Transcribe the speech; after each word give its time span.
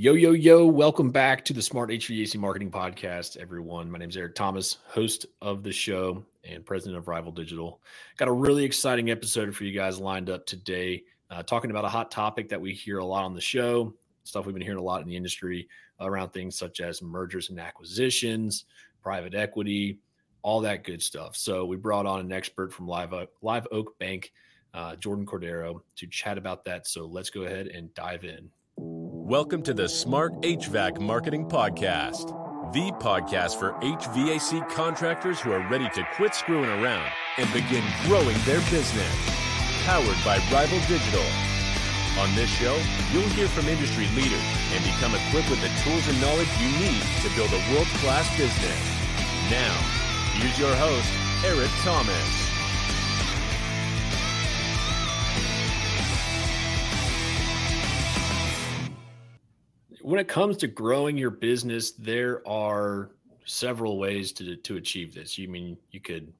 Yo, 0.00 0.12
yo, 0.12 0.30
yo, 0.30 0.64
welcome 0.64 1.10
back 1.10 1.44
to 1.44 1.52
the 1.52 1.60
Smart 1.60 1.90
HVAC 1.90 2.36
Marketing 2.36 2.70
Podcast, 2.70 3.36
everyone. 3.36 3.90
My 3.90 3.98
name 3.98 4.10
is 4.10 4.16
Eric 4.16 4.36
Thomas, 4.36 4.78
host 4.86 5.26
of 5.42 5.64
the 5.64 5.72
show 5.72 6.24
and 6.44 6.64
president 6.64 6.96
of 6.96 7.08
Rival 7.08 7.32
Digital. 7.32 7.80
Got 8.16 8.28
a 8.28 8.32
really 8.32 8.62
exciting 8.62 9.10
episode 9.10 9.52
for 9.56 9.64
you 9.64 9.76
guys 9.76 9.98
lined 9.98 10.30
up 10.30 10.46
today, 10.46 11.02
uh, 11.32 11.42
talking 11.42 11.72
about 11.72 11.84
a 11.84 11.88
hot 11.88 12.12
topic 12.12 12.48
that 12.48 12.60
we 12.60 12.72
hear 12.72 12.98
a 12.98 13.04
lot 13.04 13.24
on 13.24 13.34
the 13.34 13.40
show, 13.40 13.92
stuff 14.22 14.46
we've 14.46 14.54
been 14.54 14.62
hearing 14.62 14.78
a 14.78 14.82
lot 14.82 15.02
in 15.02 15.08
the 15.08 15.16
industry 15.16 15.68
around 15.98 16.30
things 16.30 16.56
such 16.56 16.80
as 16.80 17.02
mergers 17.02 17.50
and 17.50 17.58
acquisitions, 17.58 18.66
private 19.02 19.34
equity, 19.34 19.98
all 20.42 20.60
that 20.60 20.84
good 20.84 21.02
stuff. 21.02 21.34
So 21.34 21.66
we 21.66 21.74
brought 21.76 22.06
on 22.06 22.20
an 22.20 22.30
expert 22.30 22.72
from 22.72 22.86
Live 22.86 23.12
Oak, 23.12 23.30
Live 23.42 23.66
Oak 23.72 23.98
Bank, 23.98 24.30
uh, 24.74 24.94
Jordan 24.94 25.26
Cordero, 25.26 25.80
to 25.96 26.06
chat 26.06 26.38
about 26.38 26.64
that. 26.66 26.86
So 26.86 27.04
let's 27.06 27.30
go 27.30 27.42
ahead 27.42 27.66
and 27.66 27.92
dive 27.94 28.22
in. 28.22 28.48
Welcome 29.28 29.60
to 29.64 29.74
the 29.74 29.86
Smart 29.86 30.40
HVAC 30.40 31.00
Marketing 31.00 31.44
Podcast, 31.44 32.32
the 32.72 32.90
podcast 32.92 33.58
for 33.58 33.72
HVAC 33.72 34.70
contractors 34.70 35.38
who 35.38 35.52
are 35.52 35.68
ready 35.68 35.86
to 35.90 36.02
quit 36.16 36.34
screwing 36.34 36.70
around 36.70 37.06
and 37.36 37.52
begin 37.52 37.84
growing 38.06 38.38
their 38.46 38.60
business. 38.70 39.14
Powered 39.84 40.16
by 40.24 40.38
Rival 40.50 40.80
Digital. 40.88 41.28
On 42.16 42.34
this 42.34 42.48
show, 42.48 42.80
you'll 43.12 43.28
hear 43.36 43.48
from 43.48 43.68
industry 43.68 44.08
leaders 44.16 44.40
and 44.72 44.82
become 44.82 45.14
equipped 45.14 45.50
with 45.50 45.60
the 45.60 45.68
tools 45.84 46.08
and 46.08 46.18
knowledge 46.22 46.48
you 46.58 46.72
need 46.80 47.02
to 47.20 47.28
build 47.36 47.52
a 47.52 47.60
world 47.74 47.88
class 48.00 48.34
business. 48.38 48.80
Now, 49.50 49.76
here's 50.40 50.58
your 50.58 50.74
host, 50.74 51.12
Eric 51.44 51.68
Thomas. 51.84 52.47
When 60.08 60.18
it 60.18 60.26
comes 60.26 60.56
to 60.56 60.66
growing 60.66 61.18
your 61.18 61.28
business, 61.28 61.90
there 61.90 62.40
are 62.48 63.10
several 63.44 63.98
ways 63.98 64.32
to 64.32 64.56
to 64.56 64.78
achieve 64.78 65.14
this. 65.14 65.36
You 65.36 65.48
mean 65.48 65.76
you 65.90 66.00
could 66.00 66.32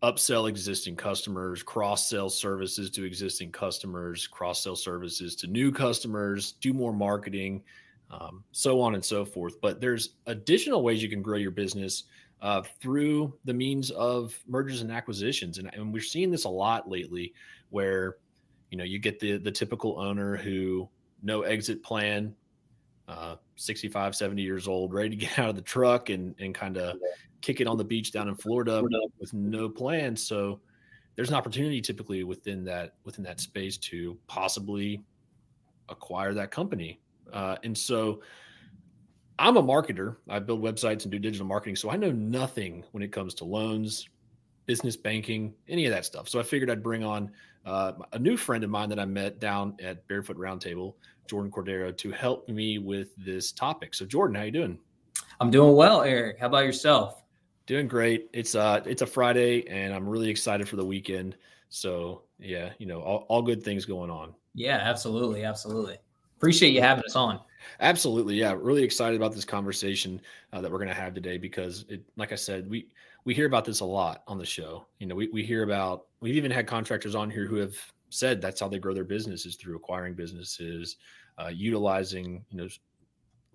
upsell 0.00 0.48
existing 0.48 0.94
customers, 0.94 1.60
cross 1.60 2.08
sell 2.08 2.30
services 2.30 2.88
to 2.90 3.02
existing 3.02 3.50
customers, 3.50 4.28
cross 4.28 4.62
sell 4.62 4.76
services 4.76 5.34
to 5.36 5.48
new 5.48 5.72
customers, 5.72 6.52
do 6.60 6.72
more 6.72 6.92
marketing, 6.92 7.64
um, 8.12 8.44
so 8.52 8.80
on 8.80 8.94
and 8.94 9.04
so 9.04 9.24
forth. 9.24 9.60
But 9.60 9.80
there's 9.80 10.10
additional 10.26 10.84
ways 10.84 11.02
you 11.02 11.08
can 11.08 11.20
grow 11.20 11.36
your 11.36 11.50
business 11.50 12.04
uh, 12.40 12.62
through 12.80 13.34
the 13.44 13.52
means 13.52 13.90
of 13.90 14.38
mergers 14.46 14.82
and 14.82 14.92
acquisitions, 14.92 15.58
and, 15.58 15.68
and 15.74 15.92
we're 15.92 16.00
seeing 16.00 16.30
this 16.30 16.44
a 16.44 16.48
lot 16.48 16.88
lately, 16.88 17.34
where 17.70 18.18
you 18.70 18.78
know 18.78 18.84
you 18.84 19.00
get 19.00 19.18
the 19.18 19.36
the 19.36 19.50
typical 19.50 19.98
owner 19.98 20.36
who 20.36 20.88
no 21.24 21.42
exit 21.42 21.82
plan 21.82 22.36
uh, 23.10 23.36
65, 23.56 24.14
70 24.14 24.40
years 24.40 24.68
old, 24.68 24.94
ready 24.94 25.10
to 25.10 25.16
get 25.16 25.38
out 25.38 25.50
of 25.50 25.56
the 25.56 25.62
truck 25.62 26.10
and, 26.10 26.34
and 26.38 26.54
kind 26.54 26.76
of 26.76 26.96
kick 27.40 27.60
it 27.60 27.66
on 27.66 27.76
the 27.76 27.84
beach 27.84 28.12
down 28.12 28.28
in 28.28 28.34
Florida 28.36 28.82
with 29.18 29.34
no 29.34 29.68
plans. 29.68 30.22
So 30.26 30.60
there's 31.16 31.28
an 31.28 31.34
opportunity 31.34 31.80
typically 31.80 32.22
within 32.24 32.64
that 32.64 32.94
within 33.04 33.24
that 33.24 33.40
space 33.40 33.76
to 33.78 34.16
possibly 34.26 35.02
acquire 35.88 36.32
that 36.34 36.50
company. 36.50 37.00
Uh, 37.32 37.56
and 37.64 37.76
so 37.76 38.20
I'm 39.38 39.56
a 39.56 39.62
marketer. 39.62 40.16
I 40.28 40.38
build 40.38 40.62
websites 40.62 41.02
and 41.02 41.10
do 41.10 41.18
digital 41.18 41.46
marketing. 41.46 41.76
So 41.76 41.90
I 41.90 41.96
know 41.96 42.12
nothing 42.12 42.84
when 42.92 43.02
it 43.02 43.10
comes 43.10 43.34
to 43.34 43.44
loans, 43.44 44.08
business 44.66 44.96
banking, 44.96 45.54
any 45.68 45.86
of 45.86 45.92
that 45.92 46.04
stuff. 46.04 46.28
So 46.28 46.38
I 46.38 46.42
figured 46.42 46.70
I'd 46.70 46.82
bring 46.82 47.02
on 47.02 47.32
uh, 47.66 47.92
a 48.12 48.18
new 48.18 48.36
friend 48.36 48.62
of 48.62 48.70
mine 48.70 48.88
that 48.90 49.00
I 49.00 49.04
met 49.04 49.40
down 49.40 49.76
at 49.82 50.06
Barefoot 50.08 50.36
Roundtable, 50.36 50.94
Jordan 51.30 51.52
Cordero, 51.52 51.96
to 51.96 52.10
help 52.10 52.48
me 52.48 52.78
with 52.78 53.14
this 53.16 53.52
topic. 53.52 53.94
So, 53.94 54.04
Jordan, 54.04 54.34
how 54.34 54.42
you 54.42 54.50
doing? 54.50 54.80
I'm 55.38 55.48
doing 55.48 55.76
well, 55.76 56.02
Eric. 56.02 56.40
How 56.40 56.48
about 56.48 56.64
yourself? 56.64 57.22
Doing 57.66 57.86
great. 57.86 58.28
It's 58.32 58.56
uh 58.56 58.82
it's 58.84 59.02
a 59.02 59.06
Friday, 59.06 59.64
and 59.68 59.94
I'm 59.94 60.08
really 60.08 60.28
excited 60.28 60.68
for 60.68 60.74
the 60.74 60.84
weekend. 60.84 61.36
So, 61.68 62.22
yeah, 62.40 62.70
you 62.78 62.86
know, 62.86 63.00
all, 63.00 63.26
all 63.28 63.42
good 63.42 63.62
things 63.62 63.84
going 63.84 64.10
on. 64.10 64.34
Yeah, 64.54 64.78
absolutely, 64.82 65.44
absolutely. 65.44 65.98
Appreciate 66.36 66.70
you 66.70 66.80
having 66.80 67.04
us 67.04 67.14
on. 67.14 67.38
Absolutely, 67.78 68.34
yeah. 68.34 68.56
Really 68.58 68.82
excited 68.82 69.16
about 69.16 69.32
this 69.32 69.44
conversation 69.44 70.20
uh, 70.52 70.60
that 70.60 70.72
we're 70.72 70.78
going 70.78 70.88
to 70.88 70.94
have 70.94 71.14
today 71.14 71.38
because, 71.38 71.84
it, 71.88 72.02
like 72.16 72.32
I 72.32 72.34
said, 72.34 72.68
we 72.68 72.88
we 73.24 73.34
hear 73.34 73.46
about 73.46 73.64
this 73.64 73.80
a 73.80 73.84
lot 73.84 74.24
on 74.26 74.36
the 74.36 74.44
show. 74.44 74.84
You 74.98 75.06
know, 75.06 75.14
we, 75.14 75.28
we 75.28 75.44
hear 75.44 75.62
about, 75.62 76.06
we've 76.20 76.34
even 76.34 76.50
had 76.50 76.66
contractors 76.66 77.14
on 77.14 77.30
here 77.30 77.46
who 77.46 77.56
have 77.56 77.76
said 78.08 78.40
that's 78.40 78.60
how 78.60 78.66
they 78.66 78.78
grow 78.80 78.94
their 78.94 79.04
businesses 79.04 79.54
through 79.54 79.76
acquiring 79.76 80.14
businesses, 80.14 80.96
uh, 81.40 81.48
utilizing, 81.48 82.44
you 82.50 82.56
know, 82.56 82.68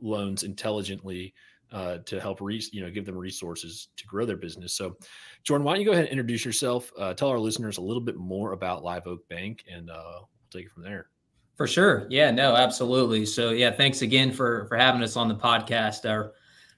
loans 0.01 0.43
intelligently 0.43 1.33
uh, 1.71 1.97
to 2.05 2.19
help, 2.19 2.41
re- 2.41 2.63
you 2.71 2.81
know, 2.81 2.89
give 2.89 3.05
them 3.05 3.17
resources 3.17 3.89
to 3.97 4.05
grow 4.05 4.25
their 4.25 4.37
business. 4.37 4.73
So, 4.73 4.95
Jordan, 5.43 5.65
why 5.65 5.73
don't 5.73 5.81
you 5.81 5.85
go 5.85 5.91
ahead 5.91 6.05
and 6.05 6.11
introduce 6.11 6.45
yourself? 6.45 6.91
Uh, 6.97 7.13
tell 7.13 7.29
our 7.29 7.39
listeners 7.39 7.77
a 7.77 7.81
little 7.81 8.01
bit 8.01 8.17
more 8.17 8.53
about 8.53 8.83
Live 8.83 9.07
Oak 9.07 9.27
Bank, 9.29 9.65
and 9.71 9.89
uh, 9.89 10.19
we'll 10.19 10.29
take 10.51 10.65
it 10.65 10.71
from 10.71 10.83
there. 10.83 11.07
For 11.55 11.67
sure. 11.67 12.05
Yeah. 12.09 12.31
No. 12.31 12.55
Absolutely. 12.55 13.25
So, 13.25 13.51
yeah. 13.51 13.71
Thanks 13.71 14.01
again 14.01 14.31
for 14.31 14.65
for 14.67 14.75
having 14.75 15.01
us 15.01 15.15
on 15.15 15.29
the 15.29 15.35
podcast. 15.35 16.05
I 16.05 16.29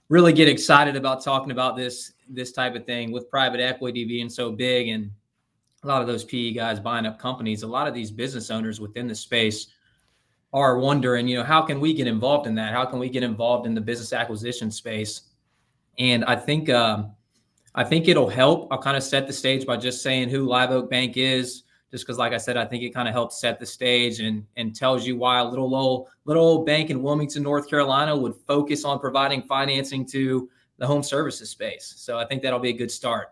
really 0.09 0.33
get 0.33 0.47
excited 0.47 0.95
about 0.95 1.23
talking 1.23 1.51
about 1.51 1.75
this 1.75 2.13
this 2.29 2.51
type 2.51 2.75
of 2.75 2.85
thing 2.85 3.11
with 3.11 3.29
private 3.29 3.59
equity 3.59 4.05
being 4.05 4.29
so 4.29 4.51
big 4.51 4.89
and 4.89 5.09
a 5.83 5.87
lot 5.87 6.01
of 6.01 6.07
those 6.07 6.23
PE 6.23 6.51
guys 6.51 6.79
buying 6.79 7.05
up 7.05 7.19
companies, 7.19 7.63
a 7.63 7.67
lot 7.67 7.87
of 7.87 7.93
these 7.93 8.11
business 8.11 8.51
owners 8.51 8.79
within 8.79 9.07
the 9.07 9.15
space 9.15 9.67
are 10.53 10.79
wondering, 10.79 11.27
you 11.27 11.37
know, 11.37 11.43
how 11.43 11.61
can 11.61 11.79
we 11.79 11.93
get 11.93 12.07
involved 12.07 12.47
in 12.47 12.55
that? 12.55 12.73
How 12.73 12.85
can 12.85 12.99
we 12.99 13.09
get 13.09 13.23
involved 13.23 13.65
in 13.65 13.73
the 13.73 13.81
business 13.81 14.13
acquisition 14.13 14.71
space? 14.71 15.21
And 15.99 16.23
I 16.25 16.35
think 16.35 16.69
um, 16.69 17.11
I 17.75 17.83
think 17.83 18.07
it'll 18.07 18.29
help. 18.29 18.67
I'll 18.71 18.81
kind 18.81 18.97
of 18.97 19.03
set 19.03 19.27
the 19.27 19.33
stage 19.33 19.65
by 19.65 19.77
just 19.77 20.01
saying 20.01 20.29
who 20.29 20.45
Live 20.45 20.71
Oak 20.71 20.89
Bank 20.89 21.17
is, 21.17 21.63
just 21.91 22.05
because, 22.05 22.17
like 22.17 22.33
I 22.33 22.37
said, 22.37 22.57
I 22.57 22.65
think 22.65 22.83
it 22.83 22.93
kind 22.93 23.07
of 23.07 23.13
helps 23.13 23.39
set 23.39 23.59
the 23.59 23.65
stage 23.65 24.19
and 24.19 24.45
and 24.55 24.75
tells 24.75 25.05
you 25.05 25.17
why 25.17 25.39
a 25.39 25.45
little 25.45 25.73
old 25.75 26.07
little 26.25 26.43
old 26.43 26.65
bank 26.65 26.89
in 26.89 27.01
Wilmington, 27.01 27.43
North 27.43 27.69
Carolina, 27.69 28.15
would 28.15 28.35
focus 28.47 28.85
on 28.85 28.99
providing 28.99 29.41
financing 29.41 30.05
to 30.07 30.49
the 30.77 30.87
home 30.87 31.03
services 31.03 31.49
space. 31.49 31.93
So 31.97 32.17
I 32.17 32.25
think 32.25 32.41
that'll 32.41 32.59
be 32.59 32.69
a 32.69 32.77
good 32.77 32.91
start. 32.91 33.29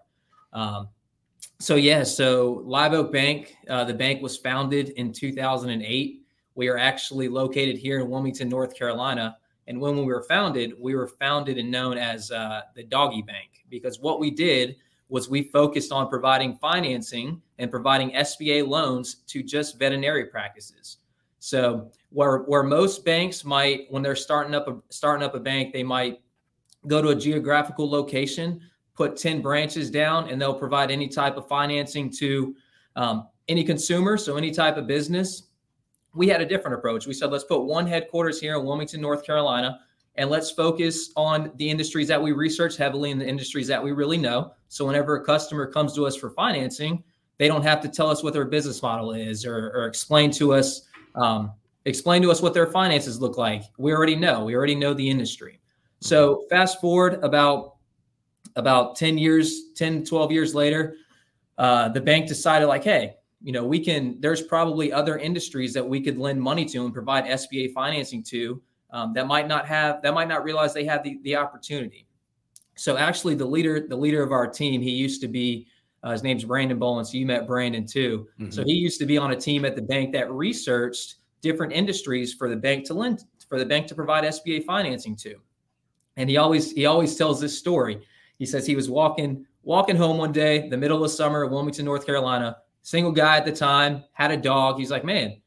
Um, 0.53 0.89
so 1.59 1.75
yeah, 1.75 2.03
so 2.03 2.61
Live 2.65 2.93
Oak 2.93 3.11
Bank, 3.11 3.55
uh, 3.69 3.83
the 3.85 3.93
bank 3.93 4.21
was 4.21 4.37
founded 4.37 4.89
in 4.89 5.13
2008. 5.13 6.24
We 6.55 6.67
are 6.69 6.77
actually 6.77 7.27
located 7.27 7.77
here 7.77 7.99
in 7.99 8.09
Wilmington, 8.09 8.49
North 8.49 8.75
Carolina. 8.75 9.37
And 9.67 9.79
when 9.79 9.97
we 9.97 10.05
were 10.05 10.23
founded, 10.23 10.73
we 10.79 10.95
were 10.95 11.07
founded 11.07 11.57
and 11.57 11.69
known 11.69 11.97
as 11.97 12.31
uh, 12.31 12.61
the 12.75 12.83
Doggy 12.83 13.21
Bank 13.21 13.65
because 13.69 13.99
what 13.99 14.19
we 14.19 14.31
did 14.31 14.77
was 15.09 15.29
we 15.29 15.43
focused 15.43 15.91
on 15.91 16.09
providing 16.09 16.55
financing 16.55 17.41
and 17.59 17.69
providing 17.69 18.11
SBA 18.11 18.67
loans 18.67 19.15
to 19.27 19.43
just 19.43 19.77
veterinary 19.77 20.25
practices. 20.25 20.97
So 21.39 21.91
where 22.09 22.39
where 22.39 22.63
most 22.63 23.05
banks 23.05 23.45
might, 23.45 23.85
when 23.89 24.01
they're 24.01 24.15
starting 24.15 24.55
up 24.55 24.67
a 24.67 24.77
starting 24.89 25.23
up 25.23 25.35
a 25.35 25.39
bank, 25.39 25.73
they 25.73 25.83
might 25.83 26.21
go 26.87 27.01
to 27.01 27.09
a 27.09 27.15
geographical 27.15 27.89
location, 27.89 28.61
put 28.95 29.17
10 29.17 29.41
branches 29.41 29.91
down, 29.91 30.29
and 30.29 30.41
they'll 30.41 30.55
provide 30.55 30.89
any 30.89 31.07
type 31.07 31.37
of 31.37 31.47
financing 31.47 32.09
to 32.11 32.55
um, 32.95 33.27
any 33.47 33.63
consumer, 33.63 34.17
so 34.17 34.37
any 34.37 34.51
type 34.51 34.77
of 34.77 34.87
business. 34.87 35.43
We 36.15 36.27
had 36.27 36.41
a 36.41 36.45
different 36.45 36.77
approach. 36.77 37.05
We 37.05 37.13
said, 37.13 37.31
let's 37.31 37.43
put 37.43 37.63
one 37.63 37.85
headquarters 37.85 38.39
here 38.39 38.55
in 38.55 38.65
Wilmington, 38.65 39.01
North 39.01 39.25
Carolina, 39.25 39.79
and 40.15 40.29
let's 40.29 40.49
focus 40.49 41.11
on 41.15 41.51
the 41.55 41.69
industries 41.69 42.07
that 42.07 42.21
we 42.21 42.31
research 42.31 42.77
heavily 42.77 43.11
and 43.11 43.19
the 43.19 43.27
industries 43.27 43.67
that 43.67 43.83
we 43.83 43.91
really 43.91 44.17
know. 44.17 44.53
So 44.69 44.85
whenever 44.85 45.17
a 45.17 45.25
customer 45.25 45.67
comes 45.67 45.93
to 45.95 46.05
us 46.07 46.15
for 46.15 46.29
financing, 46.29 47.03
they 47.37 47.47
don't 47.47 47.63
have 47.63 47.81
to 47.81 47.89
tell 47.89 48.09
us 48.09 48.23
what 48.23 48.33
their 48.33 48.45
business 48.45 48.81
model 48.81 49.11
is 49.11 49.45
or, 49.45 49.71
or 49.75 49.85
explain 49.87 50.31
to 50.31 50.53
us 50.53 50.87
um, 51.15 51.51
explain 51.85 52.21
to 52.21 52.31
us 52.31 52.41
what 52.41 52.53
their 52.53 52.67
finances 52.67 53.21
look 53.21 53.37
like. 53.37 53.63
We 53.77 53.93
already 53.93 54.15
know. 54.15 54.43
We 54.43 54.55
already 54.55 54.75
know 54.75 54.93
the 54.93 55.09
industry. 55.09 55.59
So 56.01 56.43
fast 56.49 56.81
forward 56.81 57.23
about 57.23 57.75
about 58.55 58.95
10 58.95 59.17
years, 59.17 59.71
10, 59.75 60.05
12 60.05 60.31
years 60.31 60.55
later, 60.55 60.95
uh, 61.57 61.89
the 61.89 62.01
bank 62.01 62.27
decided 62.27 62.67
like, 62.67 62.83
hey, 62.83 63.15
you 63.45 63.51
know, 63.51 63.63
we 63.63 63.79
can, 63.79 64.17
there's 64.19 64.41
probably 64.41 64.91
other 64.91 65.17
industries 65.17 65.73
that 65.73 65.87
we 65.87 66.01
could 66.01 66.17
lend 66.17 66.41
money 66.41 66.65
to 66.65 66.83
and 66.83 66.93
provide 66.93 67.25
SBA 67.25 67.71
financing 67.71 68.23
to 68.23 68.61
um, 68.91 69.13
that 69.13 69.27
might 69.27 69.47
not 69.47 69.65
have, 69.67 70.01
that 70.01 70.13
might 70.13 70.27
not 70.27 70.43
realize 70.43 70.73
they 70.73 70.85
have 70.85 71.03
the, 71.03 71.19
the 71.23 71.35
opportunity. 71.35 72.07
So 72.75 72.97
actually 72.97 73.35
the 73.35 73.45
leader, 73.45 73.87
the 73.87 73.95
leader 73.95 74.21
of 74.21 74.31
our 74.31 74.47
team, 74.47 74.81
he 74.81 74.89
used 74.89 75.21
to 75.21 75.27
be, 75.27 75.67
uh, 76.03 76.11
his 76.11 76.23
name's 76.23 76.43
Brandon 76.43 76.79
Bolin. 76.79 77.05
So 77.05 77.17
you 77.17 77.25
met 77.25 77.47
Brandon 77.47 77.85
too. 77.85 78.27
Mm-hmm. 78.39 78.51
So 78.51 78.63
he 78.63 78.73
used 78.73 78.99
to 78.99 79.05
be 79.05 79.17
on 79.17 79.31
a 79.31 79.35
team 79.35 79.63
at 79.63 79.75
the 79.75 79.81
bank 79.81 80.11
that 80.13 80.29
researched 80.31 81.15
different 81.41 81.71
industries 81.71 82.33
for 82.33 82.49
the 82.49 82.55
bank 82.55 82.85
to 82.87 82.93
lend, 82.95 83.23
for 83.47 83.59
the 83.59 83.65
bank 83.65 83.87
to 83.87 83.95
provide 83.95 84.23
SBA 84.23 84.65
financing 84.65 85.15
to 85.17 85.39
and 86.17 86.29
he 86.29 86.37
always 86.37 86.71
he 86.71 86.85
always 86.85 87.15
tells 87.15 87.39
this 87.39 87.57
story. 87.57 87.99
He 88.37 88.45
says 88.45 88.65
he 88.65 88.75
was 88.75 88.89
walking 88.89 89.45
walking 89.63 89.95
home 89.95 90.17
one 90.17 90.31
day, 90.31 90.69
the 90.69 90.77
middle 90.77 91.03
of 91.03 91.11
summer, 91.11 91.45
Wilmington, 91.45 91.85
North 91.85 92.05
Carolina. 92.05 92.57
Single 92.85 93.13
guy 93.13 93.35
at 93.35 93.45
the 93.45 93.51
time, 93.51 94.03
had 94.13 94.29
a 94.29 94.37
dog. 94.37 94.77
He's 94.77 94.91
like, 94.91 95.03
man, 95.03 95.41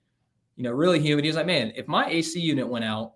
you 0.57 0.65
know, 0.65 0.73
really 0.73 0.99
human. 0.99 1.25
He's 1.25 1.37
like, 1.37 1.47
man, 1.47 1.73
if 1.77 1.87
my 1.87 2.09
AC 2.09 2.41
unit 2.41 2.67
went 2.67 2.85
out, 2.85 3.13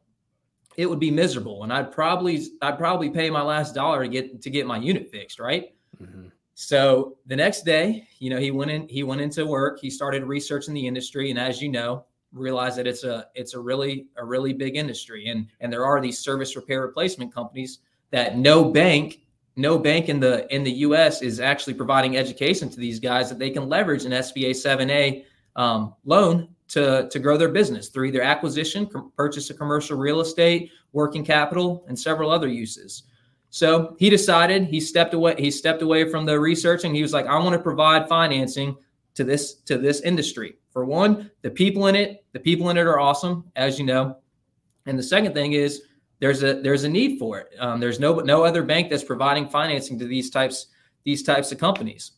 it 0.77 0.89
would 0.89 1.01
be 1.01 1.11
miserable, 1.11 1.65
and 1.65 1.73
I'd 1.73 1.91
probably 1.91 2.41
I'd 2.63 2.79
probably 2.79 3.11
pay 3.11 3.31
my 3.31 3.43
last 3.43 3.75
dollar 3.75 4.05
to 4.05 4.09
get 4.09 4.41
to 4.41 4.49
get 4.49 4.65
my 4.65 4.77
unit 4.79 5.11
fixed, 5.11 5.41
right? 5.41 5.75
Mm-hmm. 6.01 6.29
So 6.55 7.17
the 7.27 7.35
next 7.35 7.65
day, 7.65 8.07
you 8.21 8.31
know, 8.31 8.39
he 8.39 8.53
went 8.53 8.71
in 8.71 8.87
he 8.87 9.03
went 9.03 9.21
into 9.21 9.45
work. 9.45 9.81
He 9.81 9.91
started 9.91 10.23
researching 10.23 10.73
the 10.73 10.87
industry, 10.87 11.31
and 11.31 11.39
as 11.39 11.61
you 11.61 11.69
know, 11.69 12.05
realized 12.33 12.79
that 12.79 12.87
it's 12.87 13.03
a 13.03 13.27
it's 13.35 13.55
a 13.55 13.61
really 13.61 14.07
a 14.17 14.25
really 14.25 14.53
big 14.53 14.77
industry, 14.77 15.27
and 15.27 15.49
and 15.59 15.73
there 15.73 15.85
are 15.85 16.01
these 16.01 16.21
service 16.21 16.55
repair 16.55 16.83
replacement 16.83 17.35
companies 17.35 17.81
that 18.13 18.39
no 18.39 18.71
bank 18.71 19.22
no 19.57 19.79
bank 19.79 20.09
in 20.09 20.21
the 20.21 20.53
in 20.55 20.65
the 20.65 20.73
U.S. 20.87 21.23
is 21.23 21.41
actually 21.41 21.75
providing 21.75 22.17
education 22.17 22.69
to 22.71 22.77
these 22.77 22.99
guys 22.99 23.29
that 23.29 23.39
they 23.39 23.51
can 23.51 23.69
leverage 23.69 24.05
an 24.05 24.13
SBA 24.13 24.51
7A 24.51 25.25
um, 25.57 25.95
loan 26.05 26.49
to 26.69 27.09
to 27.11 27.19
grow 27.19 27.37
their 27.37 27.51
business 27.51 27.89
through 27.89 28.07
either 28.07 28.23
acquisition, 28.23 28.87
com- 28.87 29.13
purchase 29.17 29.51
of 29.51 29.59
commercial 29.59 29.99
real 29.99 30.21
estate, 30.21 30.71
working 30.93 31.25
capital, 31.25 31.85
and 31.89 31.99
several 31.99 32.31
other 32.31 32.49
uses. 32.49 33.05
So 33.51 33.95
he 33.99 34.09
decided 34.09 34.65
he 34.65 34.81
stepped 34.81 35.13
away. 35.13 35.35
He 35.39 35.51
stepped 35.51 35.83
away 35.83 36.11
from 36.11 36.25
the 36.25 36.41
researching. 36.41 36.95
He 36.95 37.03
was 37.03 37.13
like, 37.13 37.27
I 37.27 37.39
want 37.39 37.53
to 37.53 37.59
provide 37.59 38.09
financing 38.09 38.77
to 39.15 39.25
this 39.25 39.55
to 39.67 39.77
this 39.77 40.01
industry. 40.01 40.57
For 40.71 40.87
one, 40.87 41.31
the 41.43 41.51
people 41.51 41.89
in 41.89 41.95
it, 41.95 42.25
the 42.33 42.41
people 42.41 42.71
in 42.71 42.79
it 42.79 42.87
are 42.87 42.99
awesome, 42.99 43.45
as 43.57 43.79
you 43.79 43.85
know. 43.85 44.17
And 44.87 44.99
the 44.99 45.03
second 45.03 45.35
thing 45.35 45.53
is 45.53 45.83
there's 46.23 46.45
a 46.45 46.55
there's 46.63 46.85
a 46.85 46.89
need 46.89 47.19
for 47.19 47.41
it. 47.41 47.49
Um, 47.59 47.81
there's 47.81 47.99
no 47.99 48.21
no 48.21 48.45
other 48.45 48.63
bank 48.63 48.89
that's 48.89 49.03
providing 49.03 49.49
financing 49.49 49.99
to 49.99 50.07
these 50.07 50.31
types 50.31 50.69
these 51.03 51.25
types 51.25 51.51
of 51.51 51.59
companies. 51.59 52.13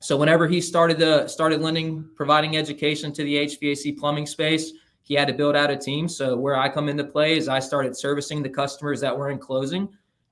So 0.00 0.16
whenever 0.16 0.48
he 0.48 0.62
started 0.62 0.98
the 0.98 1.28
started 1.28 1.60
lending, 1.60 2.08
providing 2.16 2.56
education 2.56 3.12
to 3.12 3.22
the 3.22 3.34
HVAC 3.34 3.98
plumbing 3.98 4.24
space, 4.24 4.72
he 5.02 5.12
had 5.12 5.28
to 5.28 5.34
build 5.34 5.56
out 5.56 5.70
a 5.70 5.76
team. 5.76 6.08
So 6.08 6.38
where 6.38 6.56
I 6.56 6.70
come 6.70 6.88
into 6.88 7.04
play 7.04 7.36
is 7.36 7.46
I 7.46 7.58
started 7.58 7.94
servicing 7.94 8.42
the 8.42 8.48
customers 8.48 8.98
that 9.02 9.14
were 9.14 9.28
in 9.28 9.36
closing 9.36 9.90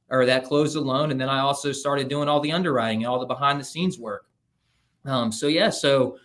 or 0.08 0.24
that 0.24 0.44
closed 0.44 0.74
the 0.74 0.80
loan, 0.80 1.10
and 1.10 1.20
then 1.20 1.28
I 1.28 1.40
also 1.40 1.70
started 1.70 2.08
doing 2.08 2.30
all 2.30 2.40
the 2.40 2.52
underwriting, 2.52 3.00
and 3.00 3.08
all 3.08 3.20
the 3.20 3.26
behind 3.26 3.60
the 3.60 3.64
scenes 3.64 3.98
work. 3.98 4.24
Um, 5.04 5.30
so 5.30 5.48
yeah, 5.48 5.68
so 5.68 6.16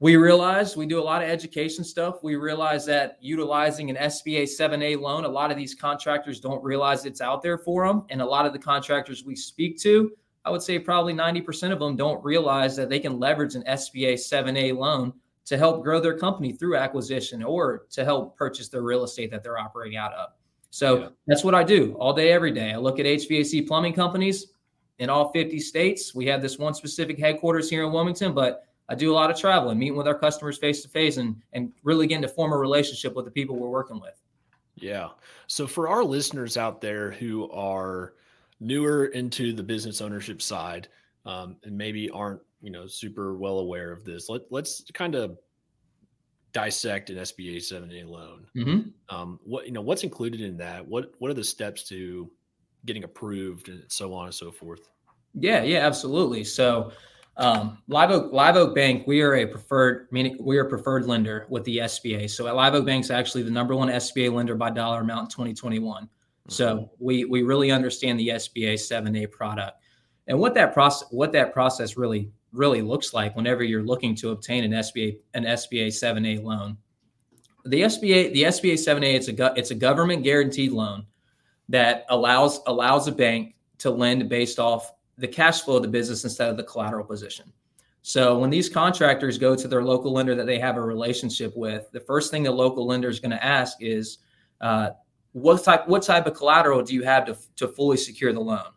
we 0.00 0.16
realize 0.16 0.78
we 0.78 0.86
do 0.86 0.98
a 0.98 1.02
lot 1.02 1.22
of 1.22 1.28
education 1.28 1.84
stuff. 1.84 2.22
We 2.22 2.36
realize 2.36 2.86
that 2.86 3.18
utilizing 3.20 3.90
an 3.90 3.96
SBA 3.96 4.44
7A 4.44 4.98
loan, 4.98 5.26
a 5.26 5.28
lot 5.28 5.50
of 5.50 5.58
these 5.58 5.74
contractors 5.74 6.40
don't 6.40 6.64
realize 6.64 7.04
it's 7.04 7.20
out 7.20 7.42
there 7.42 7.58
for 7.58 7.86
them. 7.86 8.06
And 8.08 8.22
a 8.22 8.26
lot 8.26 8.46
of 8.46 8.54
the 8.54 8.58
contractors 8.58 9.24
we 9.24 9.36
speak 9.36 9.78
to, 9.80 10.10
I 10.46 10.50
would 10.50 10.62
say 10.62 10.78
probably 10.78 11.12
90% 11.12 11.70
of 11.70 11.78
them 11.78 11.96
don't 11.96 12.24
realize 12.24 12.74
that 12.76 12.88
they 12.88 12.98
can 12.98 13.18
leverage 13.18 13.54
an 13.54 13.62
SBA 13.64 14.14
7A 14.14 14.74
loan 14.74 15.12
to 15.44 15.58
help 15.58 15.84
grow 15.84 16.00
their 16.00 16.16
company 16.16 16.52
through 16.52 16.76
acquisition 16.76 17.42
or 17.42 17.84
to 17.90 18.02
help 18.02 18.38
purchase 18.38 18.68
their 18.68 18.82
real 18.82 19.04
estate 19.04 19.30
that 19.30 19.42
they're 19.42 19.58
operating 19.58 19.98
out 19.98 20.14
of. 20.14 20.30
So 20.70 20.98
yeah. 20.98 21.08
that's 21.26 21.44
what 21.44 21.54
I 21.54 21.62
do 21.62 21.94
all 21.98 22.14
day, 22.14 22.32
every 22.32 22.52
day. 22.52 22.72
I 22.72 22.78
look 22.78 22.98
at 23.00 23.04
HVAC 23.04 23.66
plumbing 23.66 23.92
companies 23.92 24.46
in 24.98 25.10
all 25.10 25.30
50 25.32 25.60
states. 25.60 26.14
We 26.14 26.24
have 26.26 26.40
this 26.40 26.58
one 26.58 26.72
specific 26.72 27.18
headquarters 27.18 27.68
here 27.68 27.84
in 27.84 27.92
Wilmington, 27.92 28.32
but 28.32 28.64
I 28.90 28.96
do 28.96 29.12
a 29.12 29.14
lot 29.14 29.30
of 29.30 29.38
traveling, 29.38 29.78
meeting 29.78 29.96
with 29.96 30.08
our 30.08 30.18
customers 30.18 30.58
face 30.58 30.82
to 30.82 30.88
face, 30.88 31.16
and 31.16 31.40
and 31.52 31.72
really 31.84 32.08
getting 32.08 32.22
to 32.22 32.28
form 32.28 32.52
a 32.52 32.58
relationship 32.58 33.14
with 33.14 33.24
the 33.24 33.30
people 33.30 33.56
we're 33.56 33.68
working 33.68 34.00
with. 34.00 34.20
Yeah. 34.74 35.10
So 35.46 35.66
for 35.66 35.88
our 35.88 36.02
listeners 36.02 36.56
out 36.56 36.80
there 36.80 37.12
who 37.12 37.48
are 37.52 38.14
newer 38.58 39.06
into 39.06 39.52
the 39.52 39.62
business 39.62 40.00
ownership 40.00 40.42
side 40.42 40.88
um, 41.24 41.56
and 41.64 41.78
maybe 41.78 42.10
aren't 42.10 42.40
you 42.60 42.70
know 42.70 42.88
super 42.88 43.36
well 43.36 43.60
aware 43.60 43.92
of 43.92 44.04
this, 44.04 44.28
let 44.28 44.42
let's 44.50 44.82
kind 44.92 45.14
of 45.14 45.38
dissect 46.52 47.10
an 47.10 47.16
SBA 47.18 47.58
7A 47.58 48.08
loan. 48.08 48.46
Mm-hmm. 48.56 49.14
Um, 49.14 49.38
what 49.44 49.66
you 49.66 49.72
know, 49.72 49.82
what's 49.82 50.02
included 50.02 50.40
in 50.40 50.56
that? 50.56 50.86
What 50.86 51.12
what 51.20 51.30
are 51.30 51.34
the 51.34 51.44
steps 51.44 51.84
to 51.90 52.28
getting 52.86 53.04
approved 53.04 53.68
and 53.68 53.84
so 53.86 54.12
on 54.14 54.26
and 54.26 54.34
so 54.34 54.50
forth? 54.50 54.88
Yeah, 55.34 55.62
yeah, 55.62 55.86
absolutely. 55.86 56.42
So 56.42 56.90
um, 57.40 57.78
Live 57.88 58.10
Oak 58.10 58.32
Live 58.32 58.56
Oak 58.56 58.74
Bank, 58.74 59.06
we 59.06 59.22
are 59.22 59.34
a 59.34 59.46
preferred 59.46 60.08
meaning 60.10 60.36
we 60.40 60.58
are 60.58 60.66
a 60.66 60.68
preferred 60.68 61.06
lender 61.06 61.46
with 61.48 61.64
the 61.64 61.78
SBA. 61.78 62.28
So 62.28 62.46
at 62.46 62.54
Live 62.54 62.74
Oak 62.74 62.84
Bank 62.84 63.02
is 63.02 63.10
actually 63.10 63.42
the 63.42 63.50
number 63.50 63.74
one 63.74 63.88
SBA 63.88 64.32
lender 64.32 64.54
by 64.54 64.70
dollar 64.70 65.00
amount 65.00 65.22
in 65.22 65.28
2021. 65.30 66.08
So 66.48 66.76
mm-hmm. 66.76 66.84
we 66.98 67.24
we 67.24 67.42
really 67.42 67.70
understand 67.70 68.20
the 68.20 68.28
SBA 68.28 68.74
7A 68.74 69.30
product 69.32 69.78
and 70.26 70.38
what 70.38 70.54
that 70.54 70.74
process 70.74 71.08
what 71.10 71.32
that 71.32 71.54
process 71.54 71.96
really 71.96 72.30
really 72.52 72.82
looks 72.82 73.14
like 73.14 73.34
whenever 73.36 73.64
you're 73.64 73.84
looking 73.84 74.14
to 74.16 74.30
obtain 74.30 74.64
an 74.64 74.72
SBA 74.72 75.18
an 75.32 75.44
SBA 75.44 75.88
7A 75.88 76.44
loan. 76.44 76.76
The 77.64 77.82
SBA 77.82 78.34
the 78.34 78.42
SBA 78.42 78.74
7A 78.74 79.14
it's 79.14 79.28
a 79.28 79.52
it's 79.56 79.70
a 79.70 79.74
government 79.74 80.24
guaranteed 80.24 80.72
loan 80.72 81.06
that 81.70 82.04
allows 82.10 82.60
allows 82.66 83.08
a 83.08 83.12
bank 83.12 83.54
to 83.78 83.90
lend 83.90 84.28
based 84.28 84.58
off 84.58 84.92
the 85.20 85.28
cash 85.28 85.62
flow 85.62 85.76
of 85.76 85.82
the 85.82 85.88
business 85.88 86.24
instead 86.24 86.50
of 86.50 86.56
the 86.56 86.64
collateral 86.64 87.04
position. 87.04 87.52
So 88.02 88.38
when 88.38 88.50
these 88.50 88.68
contractors 88.68 89.36
go 89.36 89.54
to 89.54 89.68
their 89.68 89.84
local 89.84 90.12
lender 90.12 90.34
that 90.34 90.46
they 90.46 90.58
have 90.58 90.76
a 90.76 90.80
relationship 90.80 91.52
with, 91.54 91.90
the 91.92 92.00
first 92.00 92.30
thing 92.30 92.42
the 92.42 92.50
local 92.50 92.86
lender 92.86 93.08
is 93.08 93.20
going 93.20 93.32
to 93.32 93.44
ask 93.44 93.76
is, 93.80 94.18
uh, 94.60 94.90
what 95.32 95.62
type 95.62 95.86
what 95.86 96.02
type 96.02 96.26
of 96.26 96.34
collateral 96.34 96.82
do 96.82 96.94
you 96.94 97.02
have 97.02 97.24
to, 97.26 97.36
to 97.56 97.68
fully 97.68 97.96
secure 97.96 98.32
the 98.32 98.40
loan? 98.40 98.72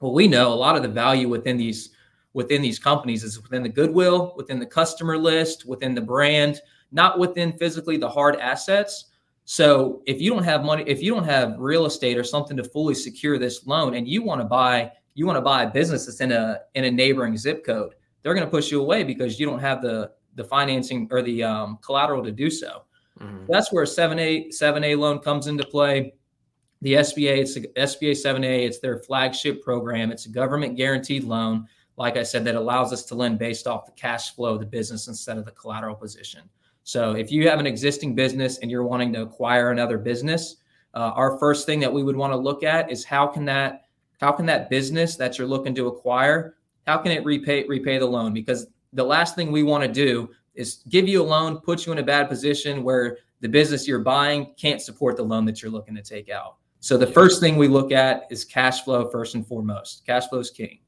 Well, 0.00 0.12
we 0.12 0.28
know 0.28 0.52
a 0.52 0.54
lot 0.54 0.76
of 0.76 0.82
the 0.82 0.88
value 0.88 1.28
within 1.28 1.56
these 1.56 1.90
within 2.32 2.62
these 2.62 2.78
companies 2.78 3.24
is 3.24 3.40
within 3.40 3.62
the 3.62 3.68
goodwill, 3.68 4.34
within 4.36 4.58
the 4.58 4.66
customer 4.66 5.16
list, 5.16 5.66
within 5.66 5.94
the 5.94 6.00
brand, 6.00 6.60
not 6.92 7.18
within 7.18 7.56
physically 7.58 7.96
the 7.96 8.08
hard 8.08 8.36
assets. 8.36 9.06
So 9.44 10.02
if 10.06 10.20
you 10.20 10.30
don't 10.32 10.44
have 10.44 10.64
money, 10.64 10.84
if 10.86 11.02
you 11.02 11.12
don't 11.12 11.24
have 11.24 11.58
real 11.58 11.86
estate 11.86 12.18
or 12.18 12.24
something 12.24 12.56
to 12.56 12.64
fully 12.64 12.94
secure 12.94 13.38
this 13.38 13.66
loan, 13.66 13.94
and 13.94 14.06
you 14.06 14.22
want 14.22 14.40
to 14.40 14.46
buy 14.46 14.92
you 15.14 15.26
want 15.26 15.36
to 15.36 15.40
buy 15.40 15.62
a 15.62 15.70
business 15.70 16.06
that's 16.06 16.20
in 16.20 16.32
a 16.32 16.60
in 16.74 16.84
a 16.84 16.90
neighboring 16.90 17.36
zip 17.36 17.64
code, 17.64 17.94
they're 18.22 18.34
going 18.34 18.46
to 18.46 18.50
push 18.50 18.70
you 18.70 18.80
away 18.80 19.04
because 19.04 19.38
you 19.38 19.46
don't 19.46 19.60
have 19.60 19.80
the 19.80 20.10
the 20.34 20.44
financing 20.44 21.08
or 21.10 21.22
the 21.22 21.42
um, 21.42 21.78
collateral 21.82 22.22
to 22.24 22.32
do 22.32 22.50
so. 22.50 22.82
Mm-hmm. 23.20 23.46
That's 23.48 23.72
where 23.72 23.84
7A 23.84 24.48
7A 24.48 24.98
loan 24.98 25.20
comes 25.20 25.46
into 25.46 25.64
play. 25.64 26.14
The 26.82 26.94
SBA, 26.94 27.38
it's 27.38 27.56
a, 27.56 27.60
SBA 27.60 28.12
7A, 28.12 28.66
it's 28.66 28.80
their 28.80 28.98
flagship 28.98 29.62
program. 29.62 30.10
It's 30.10 30.26
a 30.26 30.28
government 30.28 30.76
guaranteed 30.76 31.24
loan, 31.24 31.66
like 31.96 32.16
I 32.16 32.22
said, 32.22 32.44
that 32.44 32.56
allows 32.56 32.92
us 32.92 33.04
to 33.04 33.14
lend 33.14 33.38
based 33.38 33.66
off 33.66 33.86
the 33.86 33.92
cash 33.92 34.34
flow 34.34 34.54
of 34.54 34.60
the 34.60 34.66
business 34.66 35.08
instead 35.08 35.38
of 35.38 35.44
the 35.44 35.52
collateral 35.52 35.94
position. 35.94 36.42
So 36.82 37.12
if 37.12 37.32
you 37.32 37.48
have 37.48 37.58
an 37.58 37.66
existing 37.66 38.14
business 38.14 38.58
and 38.58 38.70
you're 38.70 38.84
wanting 38.84 39.12
to 39.14 39.22
acquire 39.22 39.70
another 39.70 39.96
business, 39.96 40.56
uh, 40.92 41.12
our 41.14 41.38
first 41.38 41.64
thing 41.64 41.80
that 41.80 41.92
we 41.92 42.02
would 42.02 42.16
want 42.16 42.32
to 42.32 42.36
look 42.36 42.62
at 42.62 42.90
is 42.90 43.04
how 43.04 43.26
can 43.26 43.44
that 43.46 43.83
how 44.20 44.32
can 44.32 44.46
that 44.46 44.70
business 44.70 45.16
that 45.16 45.38
you're 45.38 45.46
looking 45.46 45.74
to 45.74 45.88
acquire 45.88 46.56
how 46.86 46.98
can 46.98 47.12
it 47.12 47.24
repay 47.24 47.64
repay 47.66 47.98
the 47.98 48.06
loan? 48.06 48.32
Because 48.32 48.66
the 48.92 49.04
last 49.04 49.34
thing 49.34 49.50
we 49.50 49.62
want 49.62 49.82
to 49.82 49.88
do 49.88 50.30
is 50.54 50.82
give 50.88 51.08
you 51.08 51.22
a 51.22 51.24
loan 51.24 51.58
put 51.58 51.86
you 51.86 51.92
in 51.92 51.98
a 51.98 52.02
bad 52.02 52.28
position 52.28 52.82
where 52.82 53.18
the 53.40 53.48
business 53.48 53.88
you're 53.88 53.98
buying 53.98 54.54
can't 54.56 54.80
support 54.80 55.16
the 55.16 55.22
loan 55.22 55.44
that 55.46 55.62
you're 55.62 55.70
looking 55.70 55.94
to 55.94 56.02
take 56.02 56.30
out. 56.30 56.56
So 56.80 56.96
the 56.96 57.06
first 57.06 57.40
thing 57.40 57.56
we 57.56 57.68
look 57.68 57.92
at 57.92 58.24
is 58.30 58.44
cash 58.44 58.82
flow 58.82 59.10
first 59.10 59.34
and 59.34 59.46
foremost. 59.46 60.04
Cash 60.06 60.28
flow 60.28 60.38
is 60.38 60.50
king. 60.50 60.80